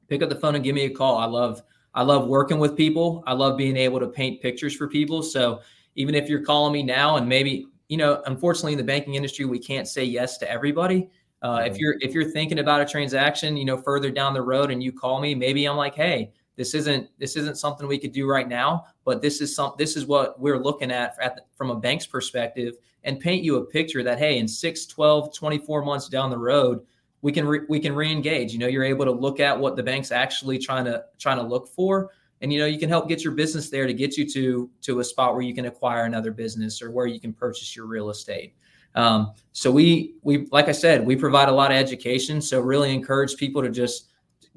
pick 0.08 0.22
up 0.22 0.30
the 0.30 0.36
phone 0.36 0.54
and 0.54 0.64
give 0.64 0.74
me 0.74 0.86
a 0.86 0.90
call. 0.90 1.18
I 1.18 1.26
love 1.26 1.62
I 1.94 2.02
love 2.02 2.26
working 2.26 2.58
with 2.58 2.76
people. 2.76 3.22
I 3.26 3.34
love 3.34 3.58
being 3.58 3.76
able 3.76 4.00
to 4.00 4.08
paint 4.08 4.40
pictures 4.40 4.74
for 4.74 4.88
people. 4.88 5.22
So 5.22 5.60
even 5.96 6.14
if 6.14 6.28
you're 6.28 6.42
calling 6.42 6.72
me 6.72 6.82
now 6.82 7.18
and 7.18 7.28
maybe 7.28 7.66
you 7.88 7.98
know, 7.98 8.22
unfortunately 8.24 8.72
in 8.72 8.78
the 8.78 8.84
banking 8.84 9.14
industry 9.14 9.44
we 9.44 9.58
can't 9.58 9.86
say 9.86 10.02
yes 10.02 10.38
to 10.38 10.50
everybody. 10.50 11.10
Uh, 11.44 11.62
if 11.66 11.76
you're 11.76 11.96
if 12.00 12.14
you're 12.14 12.24
thinking 12.24 12.60
about 12.60 12.80
a 12.80 12.86
transaction, 12.86 13.54
you 13.54 13.66
know, 13.66 13.76
further 13.76 14.10
down 14.10 14.32
the 14.32 14.40
road, 14.40 14.70
and 14.70 14.82
you 14.82 14.90
call 14.90 15.20
me, 15.20 15.34
maybe 15.34 15.66
I'm 15.66 15.76
like, 15.76 15.94
hey, 15.94 16.32
this 16.56 16.72
isn't 16.72 17.10
this 17.18 17.36
isn't 17.36 17.58
something 17.58 17.86
we 17.86 17.98
could 17.98 18.12
do 18.12 18.26
right 18.26 18.48
now, 18.48 18.86
but 19.04 19.20
this 19.20 19.42
is 19.42 19.54
some 19.54 19.74
this 19.76 19.94
is 19.94 20.06
what 20.06 20.40
we're 20.40 20.58
looking 20.58 20.90
at, 20.90 21.14
at 21.20 21.36
the, 21.36 21.42
from 21.54 21.70
a 21.70 21.76
bank's 21.76 22.06
perspective, 22.06 22.76
and 23.04 23.20
paint 23.20 23.44
you 23.44 23.56
a 23.56 23.64
picture 23.66 24.02
that 24.02 24.18
hey, 24.18 24.38
in 24.38 24.48
6, 24.48 24.86
12, 24.86 25.34
24 25.34 25.84
months 25.84 26.08
down 26.08 26.30
the 26.30 26.38
road, 26.38 26.80
we 27.20 27.30
can 27.30 27.46
re, 27.46 27.60
we 27.68 27.78
can 27.78 27.94
re-engage. 27.94 28.54
You 28.54 28.58
know, 28.58 28.66
you're 28.66 28.82
able 28.82 29.04
to 29.04 29.12
look 29.12 29.38
at 29.38 29.60
what 29.60 29.76
the 29.76 29.82
bank's 29.82 30.12
actually 30.12 30.58
trying 30.58 30.86
to 30.86 31.04
trying 31.18 31.36
to 31.36 31.44
look 31.44 31.68
for, 31.68 32.08
and 32.40 32.50
you 32.54 32.58
know, 32.58 32.66
you 32.66 32.78
can 32.78 32.88
help 32.88 33.06
get 33.06 33.22
your 33.22 33.34
business 33.34 33.68
there 33.68 33.86
to 33.86 33.92
get 33.92 34.16
you 34.16 34.26
to 34.30 34.70
to 34.80 35.00
a 35.00 35.04
spot 35.04 35.34
where 35.34 35.42
you 35.42 35.54
can 35.54 35.66
acquire 35.66 36.06
another 36.06 36.30
business 36.30 36.80
or 36.80 36.90
where 36.90 37.06
you 37.06 37.20
can 37.20 37.34
purchase 37.34 37.76
your 37.76 37.84
real 37.84 38.08
estate. 38.08 38.54
Um, 38.94 39.32
so 39.52 39.70
we 39.70 40.14
we 40.22 40.46
like 40.50 40.68
I 40.68 40.72
said, 40.72 41.04
we 41.04 41.16
provide 41.16 41.48
a 41.48 41.52
lot 41.52 41.70
of 41.70 41.76
education. 41.76 42.40
So 42.40 42.60
really 42.60 42.92
encourage 42.92 43.36
people 43.36 43.62
to 43.62 43.68
just 43.68 44.08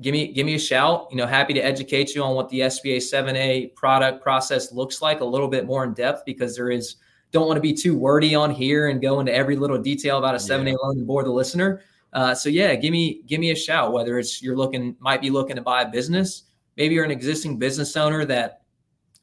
give 0.02 0.14
me 0.14 0.32
give 0.32 0.46
me 0.46 0.56
a 0.56 0.60
shout. 0.60 1.08
You 1.12 1.18
know, 1.18 1.28
happy 1.28 1.54
to 1.54 1.60
educate 1.60 2.16
you 2.16 2.24
on 2.24 2.36
what 2.36 2.50
the 2.50 2.62
SBA 2.62 2.98
7A 2.98 3.76
product 3.76 4.22
process 4.22 4.72
looks 4.72 5.02
like 5.02 5.22
a 5.22 5.26
little 5.26 5.48
bit 5.48 5.66
more 5.66 5.84
in 5.84 5.94
depth 5.94 6.24
because 6.26 6.56
there 6.56 6.70
is 6.70 6.98
don't 7.32 7.48
want 7.48 7.58
to 7.58 7.62
be 7.62 7.74
too 7.74 7.98
wordy 7.98 8.36
on 8.36 8.52
here 8.52 8.88
and 8.88 9.02
go 9.02 9.20
into 9.20 9.34
every 9.34 9.56
little 9.56 9.78
detail 9.78 10.18
about 10.18 10.34
a 10.34 10.38
7A 10.38 10.76
loan 10.82 10.98
and 10.98 11.08
bore 11.08 11.24
the 11.24 11.32
listener. 11.32 11.82
Uh, 12.14 12.34
so 12.34 12.50
yeah, 12.50 12.74
give 12.76 12.92
me 12.92 13.22
give 13.28 13.40
me 13.40 13.52
a 13.52 13.56
shout. 13.56 13.92
Whether 13.92 14.18
it's 14.18 14.42
you're 14.42 14.56
looking 14.56 14.96
might 15.00 15.22
be 15.22 15.30
looking 15.30 15.56
to 15.56 15.62
buy 15.62 15.82
a 15.82 15.90
business, 15.90 16.44
maybe 16.78 16.96
you're 16.96 17.06
an 17.06 17.12
existing 17.12 17.58
business 17.58 17.98
owner 17.98 18.26
that 18.26 18.62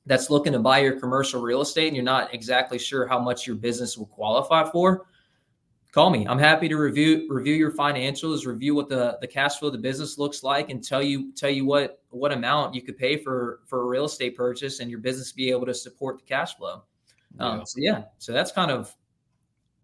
that's 0.07 0.31
looking 0.31 0.53
to 0.53 0.59
buy 0.59 0.79
your 0.81 0.99
commercial 1.01 1.40
real 1.40 1.61
estate 1.61 1.88
and 1.88 1.97
you're 1.97 2.05
not 2.05 2.33
exactly 2.35 2.79
sure 2.79 3.07
how 3.07 3.19
much 3.19 3.47
your 3.47 3.57
business 3.57 3.97
will 3.97 4.07
qualify 4.07 4.71
for, 4.71 5.07
call 5.93 6.11
me. 6.11 6.27
I'm 6.27 6.38
happy 6.38 6.69
to 6.69 6.77
review 6.77 7.27
review 7.31 7.55
your 7.55 7.73
financials, 7.73 8.47
review 8.47 8.75
what 8.75 8.88
the 8.88 9.17
the 9.21 9.27
cash 9.27 9.59
flow 9.59 9.69
of 9.69 9.73
the 9.73 9.79
business 9.79 10.19
looks 10.19 10.43
like, 10.43 10.71
and 10.71 10.83
tell 10.83 11.03
you 11.03 11.33
tell 11.33 11.51
you 11.51 11.64
what 11.64 12.03
what 12.11 12.33
amount 12.33 12.75
you 12.75 12.83
could 12.83 12.99
pay 12.99 13.17
for 13.17 13.61
for 13.67 13.83
a 13.83 13.87
real 13.87 14.05
estate 14.05 14.37
purchase 14.37 14.81
and 14.81 14.90
your 14.90 14.99
business 14.99 15.33
be 15.33 15.51
able 15.51 15.67
to 15.67 15.75
support 15.75 16.19
the 16.19 16.25
cash 16.25 16.57
flow. 16.57 16.83
Um, 17.38 17.57
yeah. 17.57 17.61
Um, 17.61 17.67
so 17.67 17.75
yeah, 17.79 18.03
so 18.19 18.33
that's 18.33 18.53
kind 18.53 18.71
of 18.71 18.95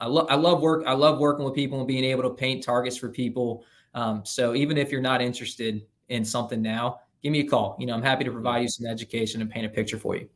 I 0.00 0.06
love 0.06 0.26
I 0.28 0.35
love 0.35 0.61
work. 0.61 0.85
I 0.87 0.92
love 0.92 1.18
working 1.18 1.44
with 1.44 1.54
people 1.54 1.78
and 1.78 1.87
being 1.87 2.04
able 2.04 2.22
to 2.24 2.30
paint 2.30 2.64
targets 2.64 2.96
for 2.96 3.09
people. 3.09 3.64
Um, 3.94 4.22
so 4.24 4.54
even 4.54 4.78
if 4.78 4.90
you're 4.90 5.00
not 5.00 5.20
interested 5.22 5.87
in 6.09 6.24
something 6.24 6.61
now, 6.61 7.00
give 7.22 7.33
me 7.33 7.40
a 7.40 7.46
call. 7.46 7.76
You 7.78 7.87
know, 7.87 7.94
I'm 7.94 8.02
happy 8.02 8.24
to 8.24 8.33
provide 8.33 8.62
you 8.62 8.68
some 8.68 8.87
education 8.87 9.40
and 9.40 9.50
paint 9.50 9.66
a 9.66 9.68
picture 9.68 9.98
for 9.98 10.16
you. 10.16 10.28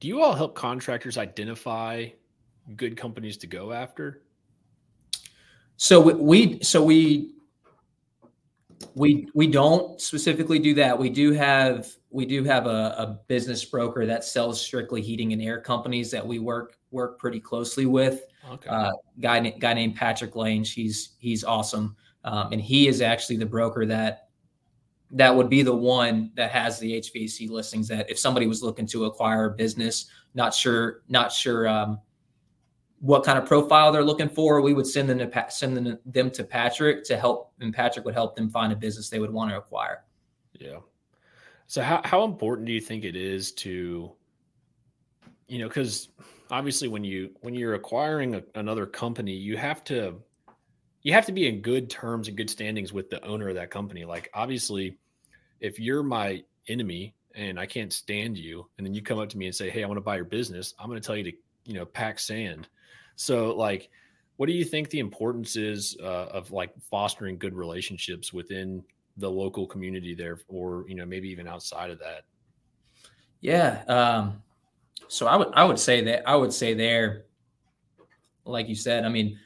Do 0.00 0.08
you 0.08 0.22
all 0.22 0.34
help 0.34 0.54
contractors 0.54 1.16
identify 1.16 2.08
good 2.76 2.96
companies 2.96 3.36
to 3.38 3.46
go 3.46 3.72
after? 3.72 4.22
So 5.76 6.00
we, 6.00 6.14
we 6.14 6.62
so 6.62 6.82
we 6.82 7.34
we 8.94 9.28
we 9.34 9.46
don't 9.46 10.00
specifically 10.00 10.58
do 10.58 10.74
that. 10.74 10.98
We 10.98 11.10
do 11.10 11.32
have 11.32 11.88
we 12.10 12.26
do 12.26 12.44
have 12.44 12.66
a, 12.66 12.94
a, 12.96 13.18
business 13.26 13.64
broker 13.64 14.06
that 14.06 14.24
sells 14.24 14.60
strictly 14.60 15.02
heating 15.02 15.32
and 15.32 15.42
air 15.42 15.60
companies 15.60 16.12
that 16.12 16.24
we 16.24 16.38
work 16.38 16.76
work 16.90 17.18
pretty 17.18 17.40
closely 17.40 17.86
with. 17.86 18.22
Okay. 18.52 18.68
Uh, 18.68 18.92
guy 19.20 19.40
guy 19.40 19.74
named 19.74 19.96
Patrick 19.96 20.36
Lane. 20.36 20.64
He's 20.64 21.14
he's 21.18 21.44
awesome, 21.44 21.96
um, 22.24 22.52
and 22.52 22.60
he 22.60 22.86
is 22.86 23.00
actually 23.00 23.36
the 23.36 23.46
broker 23.46 23.84
that 23.86 24.23
that 25.14 25.34
would 25.34 25.48
be 25.48 25.62
the 25.62 25.74
one 25.74 26.30
that 26.34 26.50
has 26.50 26.78
the 26.78 27.00
HVAC 27.00 27.48
listings. 27.48 27.88
That 27.88 28.10
if 28.10 28.18
somebody 28.18 28.46
was 28.46 28.62
looking 28.62 28.86
to 28.88 29.06
acquire 29.06 29.46
a 29.46 29.50
business, 29.50 30.06
not 30.34 30.52
sure 30.52 31.02
not 31.08 31.32
sure 31.32 31.66
um, 31.66 32.00
what 33.00 33.24
kind 33.24 33.38
of 33.38 33.46
profile 33.46 33.92
they're 33.92 34.04
looking 34.04 34.28
for, 34.28 34.60
we 34.60 34.74
would 34.74 34.86
send 34.86 35.08
them 35.08 35.18
to 35.18 35.46
send 35.50 35.76
them, 35.76 35.98
them 36.04 36.30
to 36.32 36.42
Patrick 36.42 37.04
to 37.04 37.16
help, 37.16 37.52
and 37.60 37.72
Patrick 37.72 38.04
would 38.04 38.14
help 38.14 38.34
them 38.34 38.50
find 38.50 38.72
a 38.72 38.76
business 38.76 39.08
they 39.08 39.20
would 39.20 39.32
want 39.32 39.50
to 39.50 39.56
acquire. 39.56 40.04
Yeah. 40.58 40.78
So 41.66 41.80
how 41.80 42.00
how 42.04 42.24
important 42.24 42.66
do 42.66 42.72
you 42.72 42.80
think 42.80 43.04
it 43.04 43.16
is 43.16 43.52
to, 43.52 44.10
you 45.46 45.58
know, 45.58 45.68
because 45.68 46.08
obviously 46.50 46.88
when 46.88 47.04
you 47.04 47.30
when 47.40 47.54
you're 47.54 47.74
acquiring 47.74 48.34
a, 48.34 48.42
another 48.56 48.84
company, 48.84 49.32
you 49.32 49.56
have 49.56 49.84
to 49.84 50.16
you 51.02 51.12
have 51.12 51.26
to 51.26 51.32
be 51.32 51.46
in 51.46 51.60
good 51.60 51.88
terms 51.88 52.26
and 52.26 52.36
good 52.36 52.50
standings 52.50 52.92
with 52.92 53.10
the 53.10 53.24
owner 53.24 53.48
of 53.48 53.54
that 53.54 53.70
company. 53.70 54.04
Like 54.04 54.28
obviously, 54.34 54.98
if 55.64 55.80
you're 55.80 56.02
my 56.02 56.42
enemy 56.68 57.14
and 57.34 57.58
I 57.58 57.66
can't 57.66 57.92
stand 57.92 58.38
you, 58.38 58.66
and 58.78 58.86
then 58.86 58.94
you 58.94 59.02
come 59.02 59.18
up 59.18 59.28
to 59.30 59.38
me 59.38 59.46
and 59.46 59.54
say, 59.54 59.70
"Hey, 59.70 59.82
I 59.82 59.86
want 59.86 59.96
to 59.96 60.02
buy 60.02 60.16
your 60.16 60.24
business," 60.24 60.74
I'm 60.78 60.88
going 60.88 61.00
to 61.00 61.06
tell 61.06 61.16
you 61.16 61.24
to 61.24 61.32
you 61.66 61.74
know 61.74 61.84
pack 61.84 62.18
sand 62.18 62.68
so, 63.16 63.54
like, 63.54 63.90
what 64.36 64.46
do 64.46 64.52
you 64.52 64.64
think 64.64 64.90
the 64.90 64.98
importance 64.98 65.56
is 65.56 65.96
uh, 66.02 66.26
of 66.26 66.50
like 66.50 66.72
fostering 66.90 67.38
good 67.38 67.54
relationships 67.54 68.32
within 68.32 68.82
the 69.16 69.30
local 69.30 69.66
community 69.66 70.14
there, 70.14 70.40
or 70.48 70.84
you 70.88 70.94
know, 70.94 71.06
maybe 71.06 71.28
even 71.28 71.46
outside 71.46 71.90
of 71.90 71.98
that? 72.00 72.24
Yeah. 73.40 73.84
Um, 73.86 74.42
so 75.08 75.26
I 75.26 75.36
would 75.36 75.48
I 75.54 75.64
would 75.64 75.78
say 75.78 76.02
that 76.02 76.28
I 76.28 76.34
would 76.34 76.52
say 76.52 76.74
there, 76.74 77.26
like 78.44 78.68
you 78.68 78.74
said, 78.74 79.04
I 79.04 79.08
mean, 79.08 79.38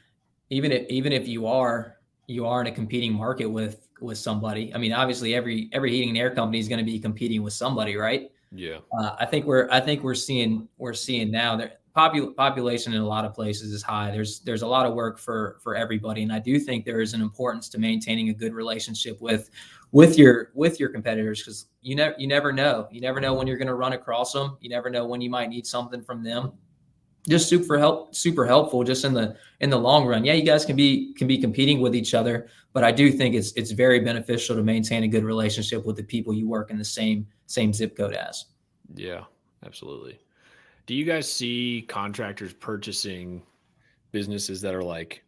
even 0.49 0.71
if 0.71 0.89
even 0.89 1.11
if 1.11 1.27
you 1.27 1.45
are 1.45 1.97
you 2.25 2.47
are 2.47 2.61
in 2.61 2.67
a 2.67 2.71
competing 2.71 3.13
market 3.13 3.45
with 3.45 3.87
with 4.01 4.17
somebody. 4.17 4.73
I 4.73 4.77
mean, 4.77 4.93
obviously 4.93 5.35
every 5.35 5.69
every 5.73 5.91
heating 5.91 6.09
and 6.09 6.17
air 6.17 6.33
company 6.33 6.59
is 6.59 6.67
going 6.67 6.79
to 6.79 6.85
be 6.85 6.99
competing 6.99 7.43
with 7.43 7.53
somebody, 7.53 7.95
right? 7.95 8.31
Yeah. 8.51 8.77
Uh, 8.99 9.15
I 9.19 9.25
think 9.25 9.45
we're 9.45 9.67
I 9.71 9.79
think 9.79 10.03
we're 10.03 10.15
seeing 10.15 10.67
we're 10.77 10.93
seeing 10.93 11.31
now 11.31 11.55
that 11.57 11.81
popul- 11.95 12.35
population 12.35 12.93
in 12.93 13.01
a 13.01 13.07
lot 13.07 13.25
of 13.25 13.33
places 13.33 13.71
is 13.71 13.83
high. 13.83 14.11
There's 14.11 14.39
there's 14.41 14.61
a 14.61 14.67
lot 14.67 14.85
of 14.85 14.93
work 14.93 15.19
for 15.19 15.59
for 15.61 15.75
everybody, 15.75 16.23
and 16.23 16.31
I 16.31 16.39
do 16.39 16.59
think 16.59 16.85
there 16.85 17.01
is 17.01 17.13
an 17.13 17.21
importance 17.21 17.69
to 17.69 17.79
maintaining 17.79 18.29
a 18.29 18.33
good 18.33 18.53
relationship 18.53 19.21
with 19.21 19.49
with 19.91 20.17
your 20.17 20.51
with 20.53 20.79
your 20.79 20.89
competitors 20.89 21.41
because 21.41 21.67
you 21.81 21.95
never 21.95 22.15
you 22.17 22.27
never 22.27 22.51
know 22.51 22.87
you 22.91 23.01
never 23.01 23.19
know 23.19 23.33
when 23.33 23.47
you're 23.47 23.57
going 23.57 23.67
to 23.67 23.75
run 23.75 23.93
across 23.93 24.33
them. 24.33 24.57
You 24.61 24.69
never 24.69 24.89
know 24.89 25.05
when 25.05 25.21
you 25.21 25.29
might 25.29 25.49
need 25.49 25.65
something 25.65 26.01
from 26.01 26.23
them. 26.23 26.53
Just 27.27 27.49
super 27.49 27.77
help 27.77 28.15
super 28.15 28.45
helpful 28.45 28.83
just 28.83 29.03
in 29.03 29.13
the 29.13 29.35
in 29.59 29.69
the 29.69 29.77
long 29.77 30.05
run. 30.05 30.23
Yeah, 30.23 30.33
you 30.33 30.43
guys 30.43 30.65
can 30.65 30.75
be 30.75 31.13
can 31.13 31.27
be 31.27 31.37
competing 31.37 31.81
with 31.81 31.95
each 31.95 32.13
other, 32.13 32.47
but 32.73 32.83
I 32.83 32.91
do 32.91 33.11
think 33.11 33.35
it's 33.35 33.51
it's 33.53 33.71
very 33.71 33.99
beneficial 33.99 34.55
to 34.55 34.63
maintain 34.63 35.03
a 35.03 35.07
good 35.07 35.23
relationship 35.23 35.85
with 35.85 35.97
the 35.97 36.03
people 36.03 36.33
you 36.33 36.47
work 36.47 36.71
in 36.71 36.77
the 36.77 36.85
same 36.85 37.27
same 37.45 37.73
zip 37.73 37.97
code 37.97 38.13
as. 38.13 38.45
Yeah, 38.95 39.25
absolutely. 39.65 40.19
Do 40.85 40.95
you 40.95 41.05
guys 41.05 41.31
see 41.31 41.85
contractors 41.87 42.53
purchasing 42.53 43.43
businesses 44.11 44.61
that 44.61 44.73
are 44.73 44.83
like 44.83 45.23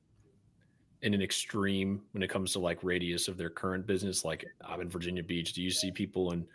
in 1.04 1.14
an 1.14 1.22
extreme 1.22 2.02
when 2.14 2.24
it 2.24 2.30
comes 2.30 2.54
to 2.54 2.60
like 2.60 2.84
radius 2.84 3.28
of 3.28 3.38
their 3.38 3.50
current 3.50 3.86
business? 3.86 4.24
Like 4.24 4.46
I'm 4.66 4.82
in 4.82 4.90
Virginia 4.90 5.24
Beach. 5.24 5.54
Do 5.54 5.62
you 5.62 5.72
see 5.72 5.92
people 5.92 6.32
and 6.32 6.46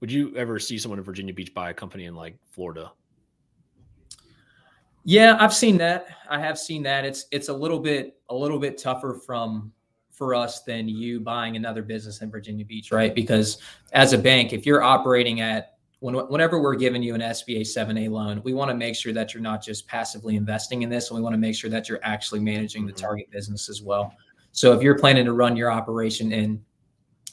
would 0.00 0.12
you 0.12 0.36
ever 0.36 0.58
see 0.58 0.78
someone 0.78 0.98
in 0.98 1.04
Virginia 1.04 1.32
Beach 1.32 1.54
buy 1.54 1.70
a 1.70 1.74
company 1.74 2.04
in 2.04 2.14
like 2.14 2.36
Florida? 2.50 2.92
Yeah, 5.08 5.36
I've 5.38 5.54
seen 5.54 5.78
that. 5.78 6.08
I 6.28 6.40
have 6.40 6.58
seen 6.58 6.82
that. 6.82 7.04
It's 7.04 7.26
it's 7.30 7.48
a 7.48 7.52
little 7.52 7.78
bit 7.78 8.18
a 8.28 8.34
little 8.34 8.58
bit 8.58 8.76
tougher 8.76 9.14
from 9.14 9.72
for 10.10 10.34
us 10.34 10.62
than 10.62 10.88
you 10.88 11.20
buying 11.20 11.54
another 11.54 11.82
business 11.82 12.22
in 12.22 12.30
Virginia 12.30 12.64
Beach, 12.64 12.90
right? 12.90 13.14
Because 13.14 13.58
as 13.92 14.14
a 14.14 14.18
bank, 14.18 14.52
if 14.52 14.66
you're 14.66 14.82
operating 14.82 15.40
at 15.40 15.76
when, 16.00 16.16
whenever 16.16 16.60
we're 16.60 16.74
giving 16.74 17.04
you 17.04 17.14
an 17.14 17.20
SBA 17.20 17.60
7A 17.60 18.10
loan, 18.10 18.40
we 18.42 18.52
want 18.52 18.68
to 18.68 18.74
make 18.74 18.96
sure 18.96 19.12
that 19.12 19.32
you're 19.32 19.42
not 19.42 19.62
just 19.62 19.86
passively 19.86 20.34
investing 20.34 20.82
in 20.82 20.90
this, 20.90 21.08
and 21.08 21.16
we 21.16 21.22
want 21.22 21.34
to 21.34 21.38
make 21.38 21.54
sure 21.54 21.70
that 21.70 21.88
you're 21.88 22.00
actually 22.02 22.40
managing 22.40 22.84
the 22.84 22.92
mm-hmm. 22.92 23.06
target 23.06 23.30
business 23.30 23.68
as 23.68 23.82
well. 23.82 24.12
So 24.50 24.72
if 24.72 24.82
you're 24.82 24.98
planning 24.98 25.24
to 25.26 25.34
run 25.34 25.56
your 25.56 25.70
operation 25.70 26.32
in 26.32 26.60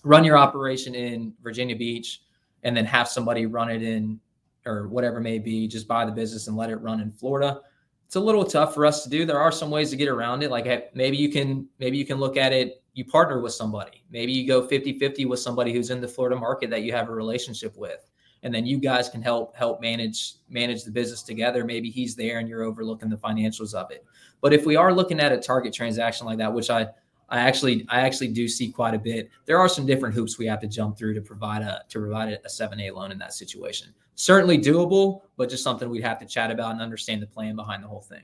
run 0.04 0.24
your 0.24 0.38
operation 0.38 0.94
in 0.94 1.34
Virginia 1.42 1.76
Beach 1.76 2.22
and 2.62 2.78
then 2.78 2.86
have 2.86 3.08
somebody 3.08 3.48
run 3.48 3.72
it 3.72 3.82
in 3.82 4.20
or 4.66 4.88
whatever 4.88 5.20
may 5.20 5.40
be, 5.40 5.68
just 5.68 5.88
buy 5.88 6.06
the 6.06 6.12
business 6.12 6.48
and 6.48 6.58
let 6.58 6.70
it 6.70 6.78
run 6.78 7.02
in 7.02 7.12
Florida. 7.12 7.62
It's 8.06 8.16
a 8.16 8.20
little 8.20 8.46
tough 8.46 8.74
for 8.74 8.86
us 8.86 9.04
to 9.04 9.10
do. 9.10 9.26
There 9.26 9.40
are 9.40 9.52
some 9.52 9.70
ways 9.70 9.90
to 9.90 9.96
get 9.96 10.08
around 10.08 10.44
it. 10.44 10.52
Like 10.52 10.96
maybe 10.96 11.18
you 11.18 11.30
can 11.30 11.68
maybe 11.80 11.98
you 11.98 12.06
can 12.06 12.18
look 12.18 12.38
at 12.38 12.54
it 12.54 12.84
you 12.94 13.04
partner 13.04 13.40
with 13.40 13.54
somebody. 13.54 14.04
Maybe 14.12 14.32
you 14.32 14.48
go 14.48 14.68
50-50 14.68 15.28
with 15.28 15.40
somebody 15.40 15.74
who's 15.74 15.90
in 15.90 16.00
the 16.00 16.08
Florida 16.08 16.36
market 16.36 16.70
that 16.70 16.84
you 16.84 16.92
have 16.92 17.10
a 17.10 17.12
relationship 17.12 17.76
with 17.76 18.12
and 18.44 18.54
then 18.54 18.66
you 18.66 18.78
guys 18.78 19.10
can 19.10 19.22
help 19.22 19.56
help 19.56 19.82
manage 19.82 20.36
manage 20.50 20.84
the 20.84 20.92
business 20.92 21.24
together 21.24 21.66
maybe 21.66 21.90
he's 21.90 22.16
there 22.16 22.40
and 22.40 22.48
you're 22.48 22.64
overlooking 22.64 23.10
the 23.10 23.18
financials 23.18 23.74
of 23.74 23.90
it 23.90 24.06
but 24.42 24.54
if 24.54 24.66
we 24.66 24.76
are 24.76 24.94
looking 24.94 25.20
at 25.20 25.32
a 25.32 25.38
target 25.38 25.74
transaction 25.74 26.26
like 26.28 26.38
that 26.38 26.54
which 26.54 26.70
i 26.70 26.88
i 27.30 27.40
actually 27.40 27.86
i 27.90 28.02
actually 28.02 28.28
do 28.28 28.48
see 28.48 28.72
quite 28.72 28.94
a 28.94 29.00
bit. 29.00 29.30
There 29.46 29.58
are 29.58 29.70
some 29.70 29.86
different 29.86 30.16
hoops 30.16 30.38
we 30.38 30.46
have 30.48 30.60
to 30.62 30.68
jump 30.68 30.98
through 30.98 31.14
to 31.16 31.22
provide 31.22 31.62
a 31.62 31.84
to 31.90 32.00
provide 32.00 32.30
a 32.30 32.48
7a 32.48 32.94
loan 32.94 33.12
in 33.12 33.18
that 33.20 33.34
situation. 33.34 33.94
Certainly 34.16 34.60
doable 34.60 35.22
but 35.38 35.50
just 35.50 35.64
something 35.64 35.90
we'd 35.90 36.04
have 36.04 36.20
to 36.20 36.26
chat 36.26 36.52
about 36.52 36.72
and 36.72 36.82
understand 36.82 37.22
the 37.22 37.28
plan 37.28 37.56
behind 37.56 37.84
the 37.84 37.88
whole 37.88 38.02
thing. 38.02 38.24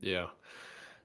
Yeah. 0.00 0.26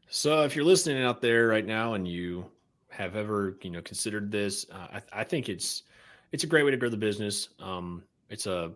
So 0.10 0.44
if 0.44 0.56
you're 0.56 0.66
listening 0.66 1.04
out 1.04 1.22
there 1.22 1.48
right 1.48 1.66
now 1.66 1.94
and 1.94 2.08
you 2.08 2.46
have 2.90 3.16
ever 3.16 3.58
you 3.62 3.70
know 3.70 3.82
considered 3.82 4.32
this 4.32 4.66
uh, 4.72 4.88
I, 4.94 5.22
I 5.22 5.24
think 5.24 5.50
it's 5.50 5.84
it's 6.32 6.44
a 6.44 6.48
great 6.48 6.64
way 6.64 6.72
to 6.72 6.78
grow 6.78 6.90
the 6.90 6.98
business. 6.98 7.50
Um, 7.60 8.04
it's 8.30 8.46
a 8.46 8.72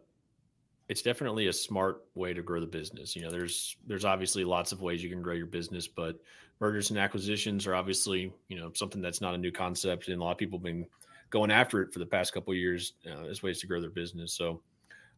it's 0.90 1.04
definitely 1.04 1.48
a 1.48 1.54
smart 1.54 2.04
way 2.16 2.34
to 2.34 2.42
grow 2.42 2.60
the 2.60 2.66
business. 2.66 3.16
You 3.16 3.22
know, 3.22 3.32
there's 3.32 3.78
there's 3.86 4.06
obviously 4.06 4.44
lots 4.44 4.72
of 4.72 4.82
ways 4.82 5.04
you 5.04 5.10
can 5.10 5.22
grow 5.22 5.36
your 5.36 5.46
business, 5.46 5.88
but 5.88 6.20
mergers 6.60 6.90
and 6.90 7.00
acquisitions 7.00 7.68
are 7.68 7.76
obviously 7.76 8.34
you 8.48 8.60
know 8.60 8.72
something 8.74 9.02
that's 9.02 9.22
not 9.22 9.36
a 9.36 9.38
new 9.38 9.52
concept, 9.52 10.08
and 10.08 10.22
a 10.22 10.24
lot 10.24 10.32
of 10.32 10.38
people 10.38 10.60
have 10.60 10.64
been 10.64 10.86
going 11.30 11.52
after 11.52 11.82
it 11.82 11.94
for 11.94 12.00
the 12.00 12.06
past 12.06 12.34
couple 12.34 12.54
years 12.54 12.94
uh, 13.08 13.26
as 13.26 13.44
ways 13.44 13.60
to 13.60 13.68
grow 13.68 13.80
their 13.80 13.90
business. 13.90 14.34
So, 14.34 14.62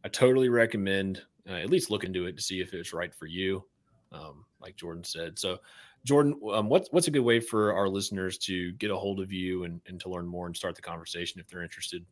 I 0.04 0.10
totally 0.10 0.49
recommend 0.49 1.21
uh, 1.49 1.54
at 1.54 1.69
least 1.69 1.89
look 1.89 2.04
into 2.04 2.25
it 2.25 2.36
to 2.36 2.41
see 2.41 2.62
if 2.62 2.73
it's 2.73 2.93
right 2.93 3.13
for 3.13 3.25
you, 3.25 3.63
um, 4.12 4.45
like 4.62 4.75
Jordan 4.75 5.04
said. 5.04 5.39
So, 5.39 5.58
Jordan, 6.04 6.39
um, 6.51 6.69
what's 6.69 6.89
what's 6.91 7.08
a 7.08 7.12
good 7.12 7.21
way 7.21 7.39
for 7.39 7.73
our 7.73 7.88
listeners 7.88 8.38
to 8.39 8.71
get 8.73 8.91
a 8.91 8.95
hold 8.95 9.19
of 9.19 9.32
you 9.32 9.63
and, 9.63 9.82
and 9.88 9.99
to 10.01 10.10
learn 10.10 10.27
more 10.27 10.47
and 10.47 10.56
start 10.56 10.75
the 10.75 10.82
conversation 10.82 11.39
if 11.39 11.47
they're 11.47 11.63
interested? 11.63 12.06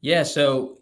Yeah, 0.00 0.22
so 0.22 0.78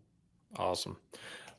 Awesome. 0.57 0.97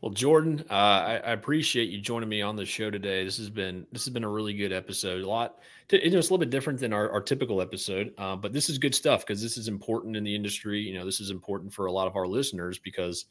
Well, 0.01 0.13
Jordan, 0.13 0.65
uh, 0.71 0.73
I, 0.73 1.13
I, 1.25 1.33
appreciate 1.33 1.89
you 1.89 2.01
joining 2.01 2.29
me 2.29 2.41
on 2.41 2.55
the 2.55 2.65
show 2.65 2.89
today. 2.89 3.25
This 3.25 3.37
has 3.39 3.51
been 3.51 3.85
this 3.91 4.05
has 4.05 4.15
been 4.15 4.23
a 4.23 4.29
really 4.29 4.55
good 4.55 4.73
episode. 4.73 5.25
A 5.25 5.29
lot, 5.29 5.59
to, 5.89 5.97
it's 5.97 6.15
a 6.15 6.19
little 6.19 6.39
bit 6.39 6.51
different 6.51 6.79
than 6.79 6.93
our, 6.93 7.11
our 7.11 7.21
typical 7.21 7.61
episode, 7.61 8.15
uh, 8.17 8.37
but 8.37 8.53
this 8.53 8.71
is 8.71 8.79
good 8.79 8.95
stuff 8.95 9.27
because 9.27 9.43
this 9.43 9.57
is 9.57 9.67
important 9.67 10.17
in 10.17 10.23
the 10.23 10.33
industry. 10.33 10.81
You 10.81 10.95
know, 10.95 11.05
this 11.05 11.19
is 11.19 11.31
important 11.31 11.73
for 11.73 11.87
a 11.87 11.93
lot 11.93 12.07
of 12.07 12.15
our 12.15 12.29
listeners 12.29 12.79
because 12.79 13.25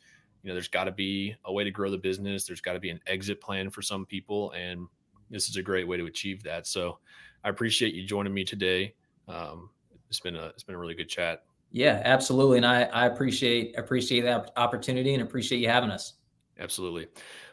you 0.44 0.50
know 0.50 0.56
there's 0.56 0.68
got 0.68 0.84
to 0.84 0.92
be 0.92 1.34
a 1.46 1.54
way 1.54 1.64
to 1.64 1.72
grow 1.72 1.90
the 1.90 1.98
business. 1.98 2.46
There's 2.46 2.60
got 2.60 2.74
to 2.74 2.82
be 2.82 2.90
an 2.90 3.00
exit 3.08 3.40
plan 3.40 3.70
for 3.70 3.82
some 3.82 4.06
people, 4.06 4.52
and 4.52 4.88
this 5.30 5.48
is 5.48 5.56
a 5.56 5.64
great 5.64 5.88
way 5.88 5.96
to 5.96 6.06
achieve 6.08 6.44
that. 6.44 6.68
So, 6.68 7.00
I 7.46 7.50
appreciate 7.50 7.94
you 7.94 8.04
joining 8.04 8.34
me 8.34 8.44
today. 8.44 8.94
Um, 9.30 9.70
it's 10.10 10.20
been 10.20 10.36
a 10.36 10.48
it's 10.48 10.64
been 10.64 10.76
a 10.76 10.80
really 10.80 10.96
good 10.96 11.08
chat. 11.08 11.46
Yeah, 11.72 12.02
absolutely, 12.04 12.58
and 12.58 12.66
I 12.66 12.84
I 12.84 13.06
appreciate 13.06 13.80
appreciate 13.80 14.22
that 14.22 14.52
opportunity 14.58 15.14
and 15.14 15.24
appreciate 15.24 15.60
you 15.60 15.70
having 15.70 15.92
us. 15.92 16.17
Absolutely. 16.60 17.08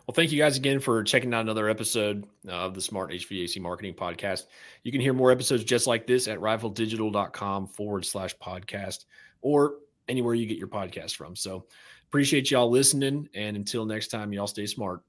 Well, 0.06 0.14
thank 0.14 0.32
you 0.32 0.38
guys 0.38 0.56
again 0.56 0.80
for 0.80 1.02
checking 1.02 1.32
out 1.34 1.42
another 1.42 1.68
episode 1.68 2.26
of 2.48 2.74
the 2.74 2.80
Smart 2.80 3.10
HVAC 3.10 3.60
Marketing 3.60 3.94
Podcast. 3.94 4.44
You 4.82 4.92
can 4.92 5.00
hear 5.00 5.12
more 5.12 5.30
episodes 5.30 5.64
just 5.64 5.86
like 5.86 6.06
this 6.06 6.28
at 6.28 6.38
rivaldigital.com 6.38 7.68
forward 7.68 8.04
slash 8.04 8.36
podcast 8.38 9.04
or 9.40 9.76
anywhere 10.08 10.34
you 10.34 10.46
get 10.46 10.58
your 10.58 10.68
podcast 10.68 11.16
from. 11.16 11.36
So 11.36 11.66
appreciate 12.08 12.50
y'all 12.50 12.70
listening. 12.70 13.28
And 13.34 13.56
until 13.56 13.84
next 13.84 14.08
time, 14.08 14.32
y'all 14.32 14.46
stay 14.46 14.66
smart. 14.66 15.02